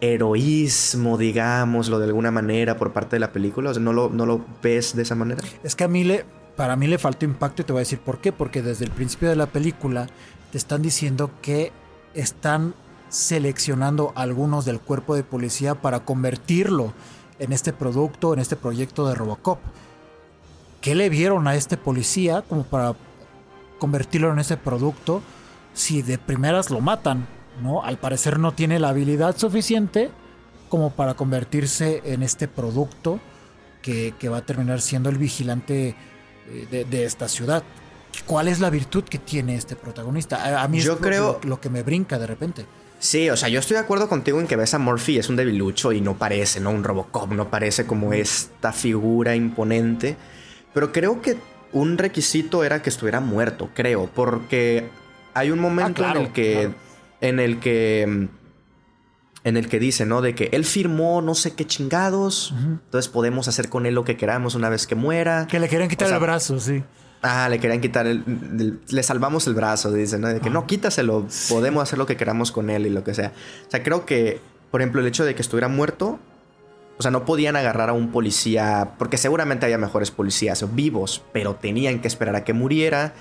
[0.00, 3.70] heroísmo, digámoslo de alguna manera, por parte de la película?
[3.70, 5.42] O sea, ¿no lo, ¿no lo ves de esa manera?
[5.64, 6.24] Es que a mí le,
[6.54, 8.30] para mí le faltó impacto y te voy a decir por qué.
[8.30, 10.06] Porque desde el principio de la película
[10.52, 11.72] te están diciendo que
[12.14, 12.74] están
[13.12, 16.94] seleccionando algunos del cuerpo de policía para convertirlo
[17.38, 19.58] en este producto, en este proyecto de Robocop.
[20.80, 22.96] ¿Qué le vieron a este policía como para
[23.78, 25.20] convertirlo en ese producto
[25.74, 27.26] si de primeras lo matan?
[27.62, 27.84] ¿no?
[27.84, 30.10] Al parecer no tiene la habilidad suficiente
[30.70, 33.20] como para convertirse en este producto
[33.82, 35.94] que, va a terminar siendo el vigilante
[36.48, 37.62] eh, de, esta ciudad.
[38.24, 40.62] ¿Cuál es la virtud que tiene este protagonista?
[40.62, 41.40] A, mí yo es creo...
[41.42, 42.64] lo, que me brinca de repente.
[43.02, 45.34] Sí, o sea, yo estoy de acuerdo contigo en que ves a Murphy es un
[45.34, 46.70] debilucho y no parece, ¿no?
[46.70, 50.16] Un Robocop, no parece como esta figura imponente.
[50.72, 51.36] Pero creo que
[51.72, 54.88] un requisito era que estuviera muerto, creo, porque
[55.34, 56.70] hay un momento ah, en el que
[57.20, 58.28] en el que mm,
[59.48, 60.22] en el que dice, ¿no?
[60.22, 64.16] De que él firmó no sé qué chingados, entonces podemos hacer con él lo que
[64.16, 65.48] queramos una vez que muera.
[65.48, 66.84] Que le querían quitar el brazo, sí.
[67.22, 70.26] Ah, le querían quitar el, le salvamos el brazo, dice, ¿no?
[70.28, 73.32] De que no, quítaselo, podemos hacer lo que queramos con él y lo que sea.
[73.68, 74.40] O sea, creo que,
[74.72, 76.18] por ejemplo, el hecho de que estuviera muerto,
[76.98, 81.54] o sea, no podían agarrar a un policía, porque seguramente había mejores policías vivos, pero
[81.54, 83.14] tenían que esperar a que muriera.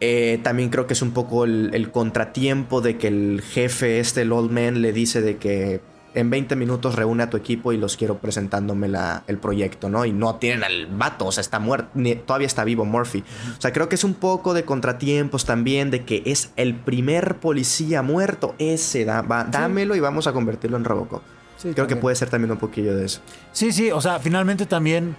[0.00, 4.32] Eh, también creo que es un poco el, contratiempo de que el jefe, este, el
[4.32, 5.80] Old Man, le dice de que
[6.14, 10.04] en 20 minutos reúne a tu equipo y los quiero presentándome la, el proyecto, ¿no?
[10.04, 11.90] Y no tienen al vato, o sea, está muerto,
[12.26, 13.24] todavía está vivo Murphy.
[13.56, 17.36] O sea, creo que es un poco de contratiempos también, de que es el primer
[17.36, 21.22] policía muerto, ese, da, dámelo y vamos a convertirlo en Robocop.
[21.62, 23.20] creo que puede ser también un poquillo de eso.
[23.52, 25.16] Sí, sí, o sea, finalmente también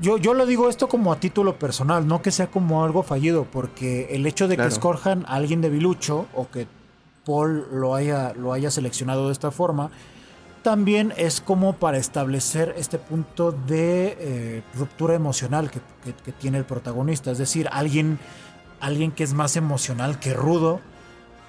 [0.00, 3.46] yo, yo lo digo esto como a título personal, no que sea como algo fallido,
[3.50, 6.66] porque el hecho de que escorjan a alguien de Bilucho o que
[7.24, 9.90] Paul lo haya, lo haya seleccionado de esta forma,
[10.62, 15.80] también es como para establecer este punto de eh, ruptura emocional que,
[16.32, 17.30] tiene el protagonista.
[17.30, 18.18] Es decir, alguien,
[18.80, 20.80] alguien que es más emocional que rudo,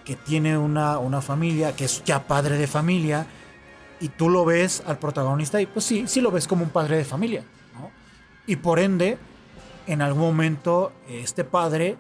[0.05, 3.26] que tiene una, una familia, que es ya padre de familia,
[3.99, 6.97] y tú lo ves al protagonista y pues sí, sí lo ves como un padre
[6.97, 7.43] de familia.
[8.45, 9.18] Y por ende,
[9.88, 11.97] en algún momento, este padre,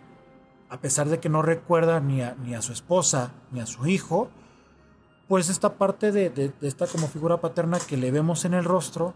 [0.69, 3.87] a pesar de que no recuerda ni a, ni a su esposa ni a su
[3.87, 4.29] hijo,
[5.27, 9.13] pues esta parte de, esta como figura paterna que le vemos en el rostro,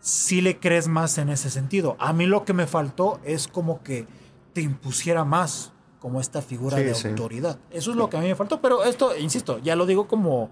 [0.00, 1.96] sí le crees más en ese sentido.
[1.98, 4.06] A mí lo que me faltó es como que
[4.52, 7.58] te impusiera más como esta figura de autoridad.
[7.70, 10.50] Eso es lo que a mí me faltó, pero esto, insisto, ya lo digo como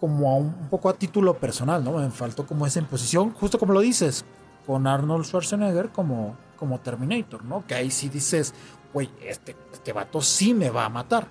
[0.00, 1.92] como un poco a título personal, ¿no?
[1.98, 4.24] Me faltó como esa imposición, justo como lo dices,
[4.66, 7.66] con Arnold Schwarzenegger como, como Terminator, ¿no?
[7.66, 8.54] Que ahí sí dices,
[8.92, 11.28] güey, este, este vato sí me va a matar.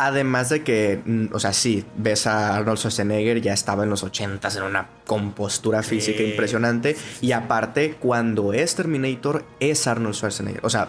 [0.00, 4.04] Además de que, mm, o sea, sí, ves a Arnold Schwarzenegger, ya estaba en los
[4.04, 6.96] 80 en una compostura física impresionante.
[7.20, 10.64] Y aparte, cuando es Terminator, es Arnold Schwarzenegger.
[10.64, 10.88] O sea,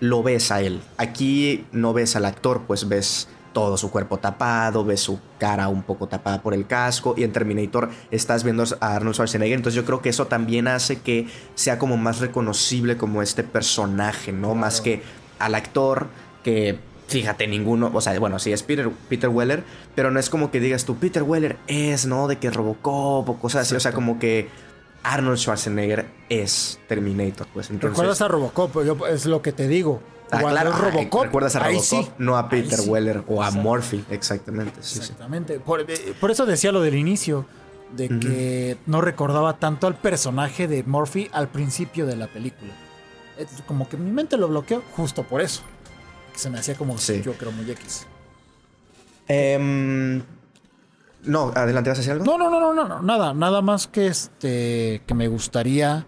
[0.00, 0.82] lo ves a él.
[0.98, 5.82] Aquí no ves al actor, pues ves todo su cuerpo tapado, ves su cara un
[5.82, 9.86] poco tapada por el casco y en Terminator estás viendo a Arnold Schwarzenegger, entonces yo
[9.86, 14.54] creo que eso también hace que sea como más reconocible como este personaje, ¿no?
[14.54, 15.02] Más que
[15.38, 16.08] al actor
[16.42, 20.50] que fíjate, ninguno, o sea, bueno, sí es Peter, Peter Weller, pero no es como
[20.50, 22.28] que digas tú, Peter Weller es, ¿no?
[22.28, 24.48] De que Robocop o cosas así, o sea, como que
[25.02, 27.96] Arnold Schwarzenegger es Terminator, pues entonces...
[27.96, 29.06] ¿Recuerdas a Robocop?
[29.08, 30.00] es lo que te digo.
[30.30, 34.80] Ah, claro, Robocop, recuerdas a Robocop, no a Peter Weller o a Murphy, exactamente.
[34.80, 35.54] exactamente.
[35.56, 37.46] Eh, por, eso decía lo del inicio,
[37.94, 42.72] de que no recordaba tanto al personaje de Murphy al principio de la película.
[43.66, 45.62] como que mi mente lo bloqueó justo por eso
[46.34, 48.06] se me hacía como yo creo muy X.
[49.26, 50.22] Em,
[51.24, 52.24] no, adelante, ¿vas a decir algo?
[52.24, 56.06] No, no, no, no, no, nada, nada más que este que me gustaría.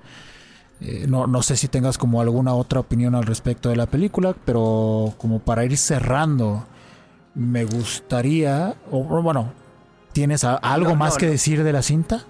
[0.81, 4.35] Eh, no, no sé si tengas como alguna otra opinión al respecto de la película,
[4.45, 6.67] pero como para ir cerrando,
[7.35, 9.53] me gustaría, o bueno,
[10.13, 12.27] ¿tienes algo más que decir de la cinta?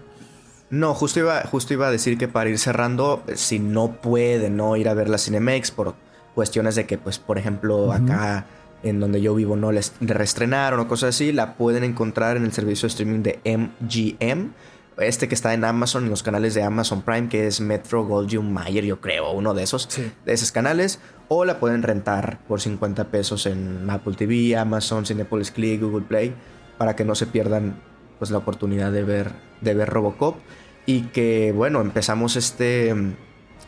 [0.70, 4.76] No, justo iba, justo iba a decir que para ir cerrando, si no puede no
[4.76, 5.94] ir a ver la Cinemex por
[6.36, 8.44] cuestiones de que, pues, por ejemplo, acá
[8.82, 12.52] en donde yo vivo no les reestrenaron o cosas así, la pueden encontrar en el
[12.52, 14.52] servicio de streaming de MGM.
[14.98, 18.52] Este que está en Amazon, en los canales de Amazon Prime, que es Metro Goldwyn
[18.52, 19.88] Mayer, yo creo, uno de esos,
[20.26, 21.00] de esos canales.
[21.28, 26.34] O la pueden rentar por 50 pesos en Apple TV, Amazon, Cinepolis Click, Google Play,
[26.76, 27.80] para que no se pierdan
[28.18, 29.32] pues, la oportunidad de ver,
[29.62, 30.36] de ver Robocop.
[30.84, 32.94] Y que, bueno, empezamos este,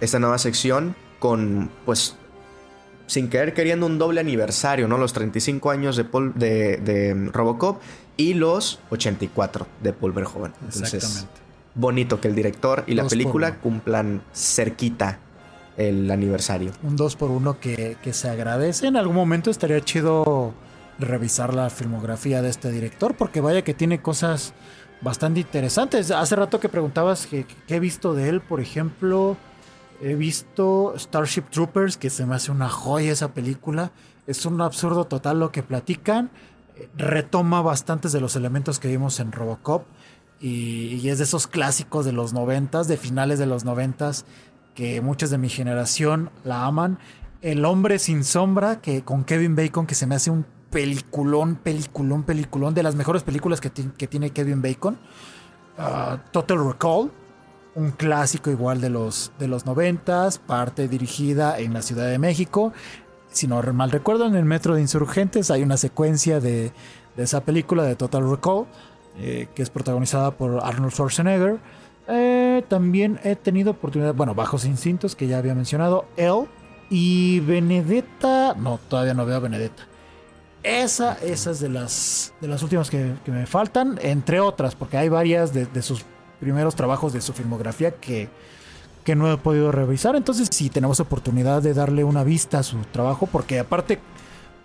[0.03, 2.16] esta nueva sección con, pues,
[3.09, 4.99] sin querer queriendo un doble aniversario, ¿no?
[4.99, 7.81] Los 35 años de, de, Robocop
[8.17, 10.53] y los 84 de Paul Verhoeven.
[10.63, 11.27] Entonces,
[11.75, 15.19] bonito que el director y la película cumplan cerquita
[15.79, 16.73] el aniversario.
[16.83, 18.87] Un 2 por 1 que, que se agradece.
[18.87, 20.53] En algún momento estaría chido
[20.99, 24.53] revisar la filmografía de este director, porque vaya que tiene cosas
[25.01, 26.11] bastante interesantes.
[26.11, 29.39] Hace rato que preguntabas qué he visto de él, por ejemplo,
[30.01, 33.91] He visto Starship Troopers, que se me hace una joya esa película.
[34.27, 36.31] Es un absurdo total lo que platican.
[36.97, 39.87] Retoma bastantes de los elementos que vimos en Robocop.
[40.41, 44.25] Y, es de esos clásicos de los noventas, de finales de los noventas,
[44.77, 46.99] que muchos de mi generación la aman.
[47.43, 52.23] El hombre sin sombra, que con Kevin Bacon, que se me hace un peliculón, peliculón,
[52.23, 54.97] peliculón, de las mejores películas que, tiene Kevin Bacon.
[55.77, 57.11] Ah, Total Recall,
[57.79, 62.72] un clásico igual de los, de los 90, parte dirigida en la Ciudad de México.
[63.31, 66.72] Si no mal recuerdo, en el Metro de Insurgentes hay una secuencia de,
[67.16, 68.66] esa película de Total Recall,
[69.16, 71.59] eh, que es protagonizada por Arnold Schwarzenegger.
[72.09, 76.47] Eh, también he tenido oportunidad, bueno, Bajos Instintos, que ya había mencionado, El
[76.91, 78.55] y Benedetta.
[78.55, 79.85] No, todavía no veo Benedetta.
[80.64, 85.09] Esa, esa es de las, de las últimas que, me faltan, entre otras, porque hay
[85.09, 86.05] varias de, de sus
[86.41, 88.28] primeros trabajos de su filmografía que,
[89.05, 90.16] que no he podido revisar.
[90.16, 93.99] Entonces, si tenemos oportunidad de darle una vista a su trabajo, porque aparte,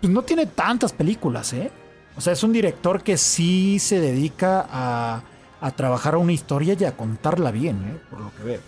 [0.00, 1.70] pues no tiene tantas películas, ¿eh?
[2.16, 5.22] O sea, es un director que sí se dedica a,
[5.60, 8.00] a trabajar una historia y a contarla bien, ¿eh?
[8.10, 8.60] Por lo que veo.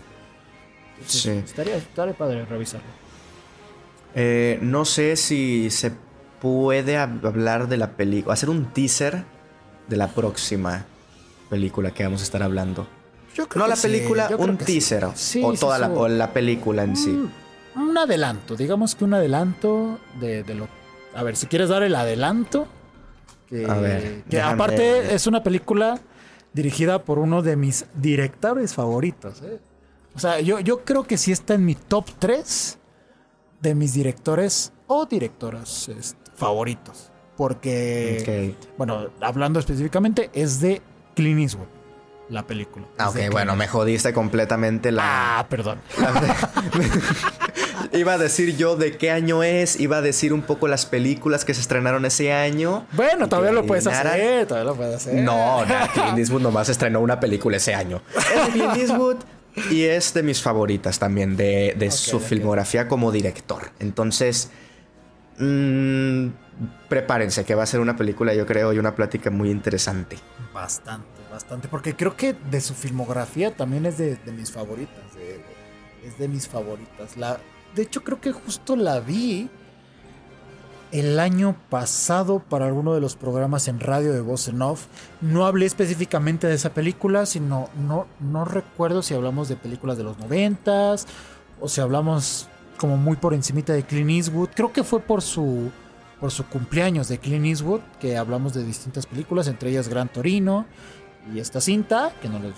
[1.05, 1.29] sí.
[1.29, 2.87] Estaría, estaría padre revisarlo.
[4.15, 5.91] Eh, no sé si se
[6.41, 9.25] puede hablar de la película, hacer un teaser
[9.87, 10.85] de la próxima
[11.49, 12.87] película que vamos a estar hablando
[13.55, 15.05] no la película, un teaser.
[15.05, 17.29] o toda la, la, película en sí.
[17.75, 20.67] Un, adelanto, digamos que un adelanto de, lo.
[21.15, 22.67] A ver, si quieres dar el adelanto.
[23.47, 24.23] Que, a ver.
[24.29, 25.99] Que aparte es una película
[26.53, 29.41] dirigida por uno de mis directores favoritos.
[29.43, 29.59] ¿eh?
[30.15, 32.77] O sea, yo, yo creo que sí está en mi top 3
[33.61, 37.11] de mis directores o directoras este, favoritos.
[37.37, 40.81] Porque, bueno, hablando específicamente, es de
[41.13, 41.76] Clint Eastwood
[42.29, 42.85] la película.
[42.97, 45.39] Ah, ok, bueno, me jodiste completamente la.
[45.39, 45.79] Ah, perdón.
[47.93, 51.45] iba a decir yo de qué año es, iba a decir un poco las películas
[51.45, 52.85] que se estrenaron ese año.
[52.91, 55.15] Bueno, todavía lo puedes hacer, todavía lo puedes hacer.
[55.15, 58.01] No, no, Clint Eastwood nomás estrenó una película ese año.
[58.15, 59.17] Es de Clint Eastwood
[59.71, 63.71] y es de mis favoritas también, de, su filmografía como director.
[63.79, 64.51] Entonces,
[65.37, 66.27] mmm,
[66.89, 70.17] prepárense que va a ser una película, yo creo, y una plática muy interesante.
[70.53, 75.03] Bastante bastante, porque creo que de su filmografía también es de, mis favoritas.
[76.03, 77.15] es de mis favoritas.
[77.15, 77.37] La,
[77.75, 79.47] de hecho, creo que justo la vi
[80.91, 84.87] el año pasado para alguno de los programas en radio de Voz en Off.
[85.21, 90.05] No hablé específicamente de esa película, sino no, no recuerdo si hablamos de películas de
[90.05, 91.05] los noventas
[91.61, 92.47] o si hablamos
[92.77, 94.49] como muy por encimita de Clint Eastwood.
[94.55, 95.71] Creo que fue por su
[96.19, 100.65] por su cumpleaños de Clint Eastwood que hablamos de distintas películas, entre ellas Gran Torino
[101.33, 102.53] y esta cinta, que no les,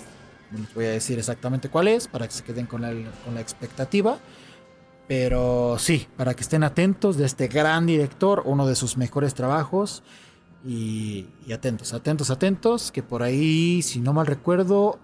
[0.74, 2.90] voy a decir exactamente cuál es para que se queden con la,
[3.24, 4.18] con la expectativa.
[5.08, 10.04] Pero sí, para que estén atentos de este gran director, uno de sus mejores trabajos.
[10.64, 15.00] Y, atentos, atentos, atentos, que por ahí, si no mal recuerdo,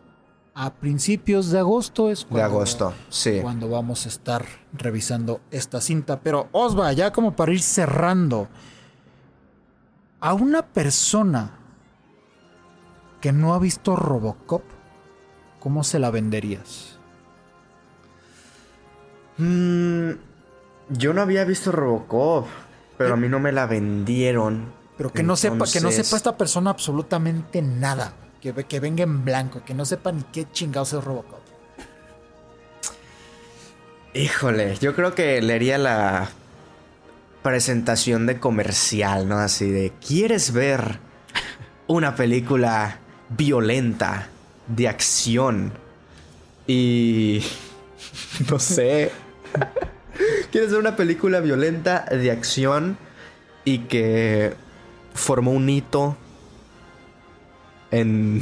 [0.54, 3.40] a principios de agosto es cuando, de agosto, sí.
[3.42, 6.20] cuando vamos a estar revisando esta cinta.
[6.20, 8.48] Pero Osva, ya como para ir cerrando,
[10.20, 11.65] a una persona
[13.26, 14.62] que no ha visto Robocop,
[15.60, 17.00] ¿cómo se la venderías?
[19.40, 20.12] Mm,
[20.90, 22.46] yo no había visto Robocop,
[23.00, 24.72] pero a mí no me la vendieron.
[24.96, 28.14] Pero que no sepa, que no sepa esta persona absolutamente nada.
[28.40, 31.42] Que, que venga en blanco, que no sepa ni qué chingados es Robocop.
[34.14, 36.30] Híjole, yo creo que leería la
[37.42, 39.40] presentación de comercial, ¿no?
[39.40, 41.00] Así de, ¿quieres ver
[41.88, 43.00] una película
[43.30, 44.30] violenta
[44.68, 45.72] de acción?
[46.68, 47.44] Y...
[48.50, 49.12] no sé.
[50.52, 52.98] ¿Quieres ver una película violenta de acción
[53.64, 54.54] y que
[55.14, 56.18] formó un hito
[57.92, 58.42] en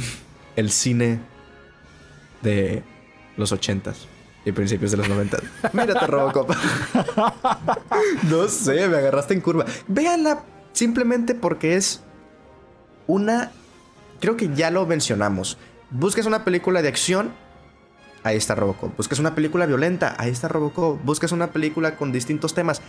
[0.56, 1.20] el cine
[2.42, 2.82] de
[3.36, 4.06] los ochentas
[4.44, 5.42] y principios de los noventas?
[5.72, 6.50] Mírate Robocop.
[8.30, 9.64] no sé, me agarraste en curva.
[9.88, 12.02] Véanla simplemente porque es
[13.06, 13.50] una...
[14.24, 15.58] Creo que ya lo mencionamos.
[15.90, 17.32] Busques una película de acción
[18.22, 18.96] ahí está Robocop.
[18.96, 21.04] Buscas una película violenta, ahí está Robocop.
[21.04, 22.80] Buscas una película con distintos temas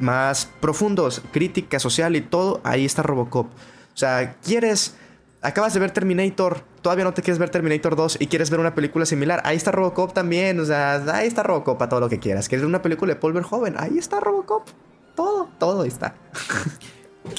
[0.00, 3.48] más profundos, crítica social y todo, ahí está Robocop.
[3.48, 4.96] O sea, quieres,
[5.42, 8.74] acabas de ver Terminator, todavía no te quieres ver Terminator 2 y quieres ver una
[8.74, 12.18] película similar, ahí está Robocop también, o sea, ahí está Robocop para todo lo que
[12.18, 12.48] quieras.
[12.48, 13.74] ¿Quieres ver una película de Paul Verhoeven?
[13.76, 14.66] Ahí está Robocop.
[15.14, 16.14] Todo, todo ahí está.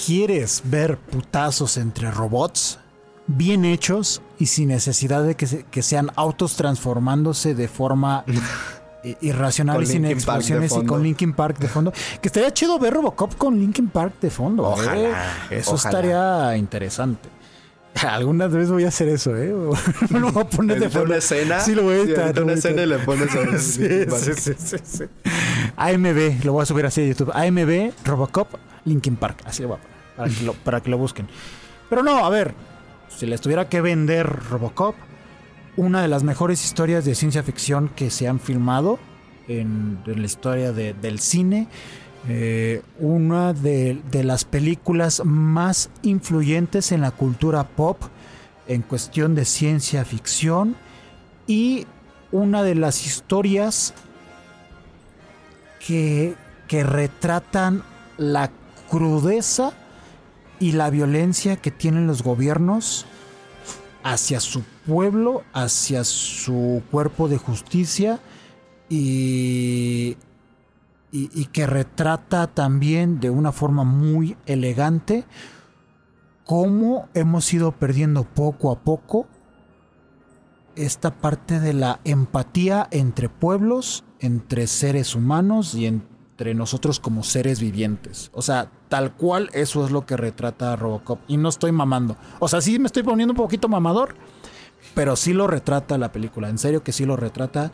[0.06, 2.80] ¿Quieres ver putazos entre robots?
[3.28, 8.26] Bien hechos y sin necesidad de que, sean autos transformándose de forma
[9.22, 11.94] irracional y sin explosiones y con Linkin Park de fondo.
[12.22, 14.64] Que estaría chido ver Robocop con Linkin Park de fondo.
[14.64, 14.74] ¿eh?
[14.74, 15.48] Ojalá.
[15.50, 17.30] Eso estaría interesante.
[18.08, 19.54] Algunas veces voy a hacer eso, ¿eh?
[20.10, 21.08] Me lo voy a poner de fondo.
[21.08, 21.60] una escena?
[21.60, 22.42] Sí, lo voy a editar.
[22.42, 23.88] una escena y le pones a sí,
[24.36, 25.04] sí, sí, sí,
[25.76, 27.32] AMB, lo voy a subir así a YouTube.
[27.34, 28.56] AMB, Robocop,
[28.86, 29.44] Linkin Park.
[29.46, 29.94] Así lo voy a poner.
[30.16, 31.28] Para que lo, para que lo busquen.
[31.90, 32.54] Pero no, a ver,
[33.24, 34.96] si les tuviera que vender Robocop,
[35.78, 39.00] una de las mejores historias de ciencia ficción que se han filmado
[39.48, 41.70] en, la historia del cine.
[42.28, 47.98] Eh, una de, las películas más influyentes en la cultura pop
[48.68, 50.76] en cuestión de ciencia ficción
[51.48, 51.88] y
[52.34, 53.94] una de las historias
[55.80, 56.36] que,
[56.68, 57.84] que retratan
[58.18, 58.52] la
[58.90, 59.72] crudeza
[60.60, 63.06] y la violencia que tienen los gobiernos
[64.04, 68.20] hacia su pueblo, hacia su cuerpo de justicia
[68.90, 70.18] y,
[71.12, 75.26] y, que retrata también de una forma muy elegante
[76.46, 79.28] cómo hemos ido perdiendo poco a poco
[80.76, 87.60] esta parte de la empatía entre pueblos, entre seres humanos y entre nosotros como seres
[87.60, 88.32] vivientes.
[88.34, 91.18] O sea, Tal cual, eso es lo que retrata Robocop.
[91.28, 92.16] Y no estoy mamando.
[92.38, 94.14] O sea, sí me estoy poniendo un poquito mamador,
[94.94, 96.48] pero sí lo retrata la película.
[96.48, 97.72] En serio que sí lo retrata.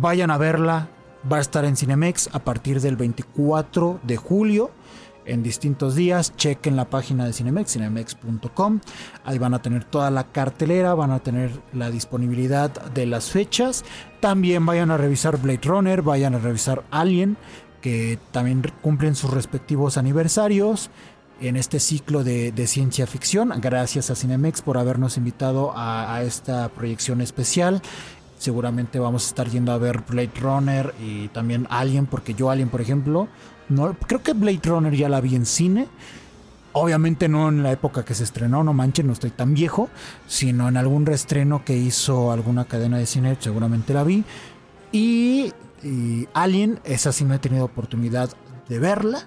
[0.00, 0.88] Vayan a verla.
[1.30, 4.70] Va a estar en Cinemex a partir del 24 de julio
[5.26, 6.34] en distintos días.
[6.34, 8.80] Chequen la página de Cinemex, cinemex.com.
[9.26, 13.84] Ahí van a tener toda la cartelera, van a tener la disponibilidad de las fechas.
[14.20, 17.36] También vayan a revisar Blade Runner, vayan a revisar Alien,
[17.80, 20.90] que también cumplen sus respectivos aniversarios
[21.40, 23.52] en este ciclo de, ciencia ficción.
[23.60, 27.80] Gracias a Cinemex por habernos invitado a, esta proyección especial.
[28.38, 32.68] Seguramente vamos a estar yendo a ver Blade Runner y también Alien, porque yo Alien,
[32.68, 33.28] por ejemplo,
[33.68, 35.88] no, creo que Blade Runner ya la vi en cine.
[36.72, 39.88] Obviamente no en la época que se estrenó, no manchen, no estoy tan viejo,
[40.28, 44.24] sino en algún reestreno que hizo alguna cadena de cine, seguramente la vi.
[44.92, 45.52] Y
[45.82, 48.30] y Alien, esa sí no he tenido oportunidad
[48.68, 49.26] de verla.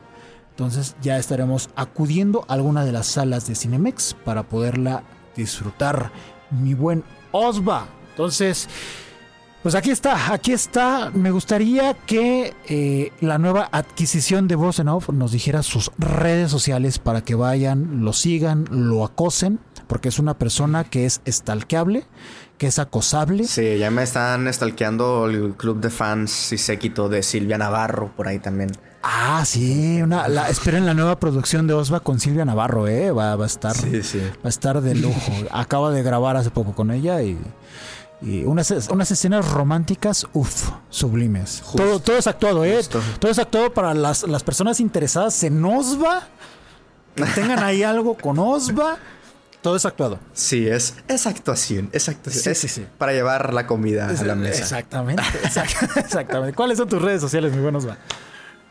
[0.52, 5.04] Entonces ya estaremos acudiendo a alguna de las salas de Cinemex para poderla
[5.36, 6.12] disfrutar.
[6.52, 7.88] Mi buen Osva.
[8.12, 8.70] Entonces,
[9.64, 11.10] Pues aquí está, aquí está.
[11.12, 17.24] Me gustaría que eh, la nueva adquisición de Voz nos dijera sus redes sociales para
[17.24, 22.06] que vayan, lo sigan, lo acosen, porque es una persona que es estalqueable,
[22.58, 23.46] que es acosable.
[23.46, 28.28] Sí, ya me están estalqueando el club de fans y séquito de Silvia Navarro por
[28.28, 28.72] ahí también.
[29.02, 33.36] Ah, sí, una, la, esperen la nueva producción de Osva con Silvia Navarro, eh, va,
[33.36, 34.20] va a estar, sí, sí.
[34.20, 35.34] va a estar de lujo.
[35.52, 37.38] Acaba de grabar hace poco con ella y
[38.24, 41.62] y unas, unas escenas románticas, uff, sublimes.
[41.76, 42.80] Todo, todo es actuado, ¿eh?
[43.20, 46.28] Todo es actuado para las, las personas interesadas en Osva.
[47.16, 48.98] Que tengan ahí algo con Osva.
[49.64, 50.20] Todo es actuado.
[50.34, 52.54] Sí, es, es actuación, es actuación.
[52.54, 52.86] Sí, sí, sí.
[52.98, 54.62] Para llevar la comida a la mesa.
[54.62, 55.24] Exactamente,
[55.96, 56.54] exactamente.
[56.54, 57.98] ¿Cuáles son tus redes sociales, mi buen Osva?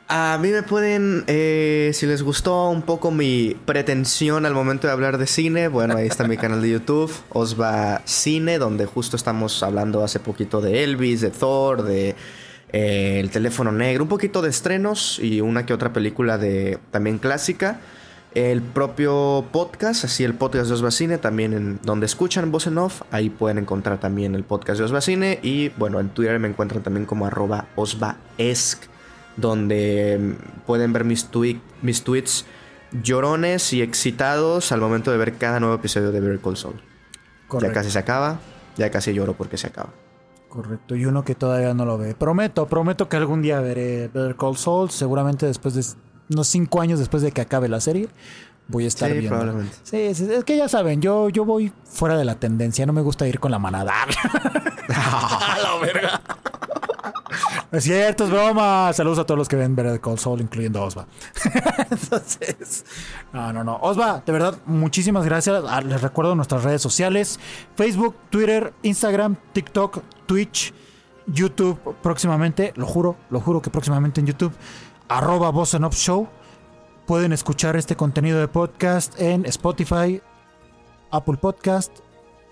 [0.08, 4.92] A mí me pueden, eh, si les gustó un poco mi pretensión al momento de
[4.92, 9.62] hablar de cine, bueno, ahí está mi canal de YouTube, Osva Cine, donde justo estamos
[9.62, 12.14] hablando hace poquito de Elvis, de Thor, de
[12.70, 17.16] eh, El teléfono negro, un poquito de estrenos y una que otra película de también
[17.16, 17.80] clásica.
[18.34, 22.78] El propio podcast, así el podcast de Osva Cine, también en donde escuchan voz en
[22.78, 26.48] off, ahí pueden encontrar también el podcast de Osva Cine y bueno, en Twitter me
[26.48, 28.84] encuentran también como arroba osvaesc
[29.36, 31.28] donde mm, pueden ver mis,
[31.82, 32.46] mis tweets
[33.02, 36.80] llorones y excitados al momento de ver cada nuevo episodio de Better Call Saul.
[37.60, 38.40] Ya casi se acaba,
[38.76, 39.90] ya casi lloro porque se acaba.
[40.48, 42.14] Correcto, y uno que todavía no lo ve.
[42.14, 45.82] Prometo, prometo que algún día veré Better Call Saul, seguramente después de
[46.30, 48.08] unos cinco años después de que acabe la serie.
[48.68, 49.38] Voy a estar sí, viendo.
[49.38, 49.76] Probablemente.
[49.82, 53.26] Sí, es que ya saben, yo, yo voy fuera de la tendencia, no me gusta
[53.26, 53.92] ir con la manada.
[54.88, 56.20] a la verga.
[57.72, 58.92] Es cierto, es broma.
[58.92, 61.06] Saludos a todos los que ven Better Call Saul, incluyendo Osva.
[61.90, 62.84] Entonces,
[63.32, 63.76] no, no, no.
[63.76, 65.64] Osva, de verdad, muchísimas gracias.
[65.66, 67.40] Ah, les recuerdo nuestras redes sociales:
[67.74, 70.74] Facebook, Twitter, Instagram, TikTok, Twitch,
[71.26, 71.78] YouTube.
[72.02, 74.52] Próximamente, lo juro, lo juro que próximamente en YouTube,
[75.08, 76.28] arroba Boss Show.
[77.06, 80.22] Pueden escuchar este contenido de podcast en Spotify,
[81.10, 81.98] Apple Podcast,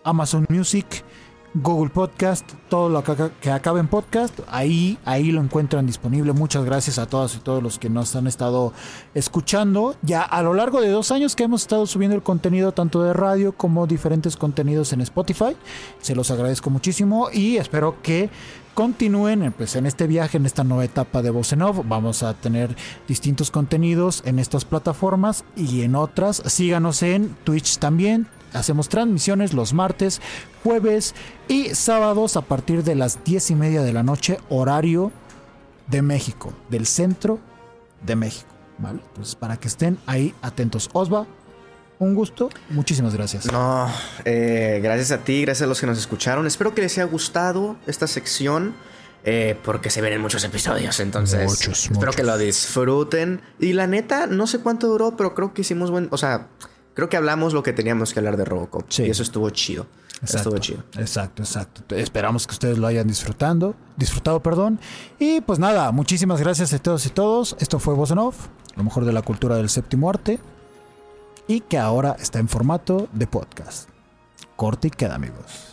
[0.04, 1.04] Amazon Music
[1.52, 6.32] Google Podcast, todo lo que, acabe en podcast, ahí, ahí lo encuentran disponible.
[6.32, 8.72] Muchas gracias a todas y todos los que nos han estado
[9.14, 9.96] escuchando.
[10.02, 13.14] Ya a lo largo de dos años que hemos estado subiendo el contenido tanto de
[13.14, 15.56] radio como diferentes contenidos en Spotify.
[16.00, 18.30] Se los agradezco muchísimo y espero que
[18.80, 21.54] continúen pues, en este viaje, en esta nueva etapa de Voz
[21.84, 22.74] Vamos a tener
[23.06, 26.42] distintos contenidos en estas plataformas y en otras.
[26.46, 28.26] Síganos en Twitch también.
[28.54, 30.22] Hacemos transmisiones los martes,
[30.64, 31.14] jueves
[31.46, 35.12] y sábados a partir de las 10 y media de la noche, horario
[35.88, 37.38] de México, del centro
[38.06, 38.48] de México.
[38.78, 39.00] ¿Vale?
[39.08, 40.88] Entonces, para que estén ahí atentos.
[40.94, 41.26] Osva,
[42.00, 42.48] un gusto.
[42.70, 43.50] Muchísimas gracias.
[43.52, 43.88] No,
[44.24, 46.46] eh, gracias a ti, gracias a los que nos escucharon.
[46.46, 48.74] Espero que les haya gustado esta sección.
[49.22, 53.42] Eh, porque se ven en muchos episodios, entonces espero que lo disfruten.
[53.58, 56.46] Y la neta, no sé cuánto duró, pero creo que hicimos buen, o sea,
[56.94, 58.86] creo que hablamos lo que teníamos que hablar de Robocop.
[58.88, 59.02] Sí.
[59.02, 59.86] Y eso estuvo chido.
[60.22, 60.84] Exacto, estuvo chido.
[60.96, 61.94] Exacto, exacto.
[61.94, 64.80] Esperamos que ustedes lo hayan disfrutando, disfrutado, perdón.
[65.18, 67.56] Y pues nada, muchísimas gracias a todos y todos.
[67.58, 70.38] Esto fue Voz Off, lo mejor de la cultura del séptimo arte.
[71.50, 73.88] Y que ahora está en formato de podcast.
[74.54, 75.69] Corte y queda, amigos.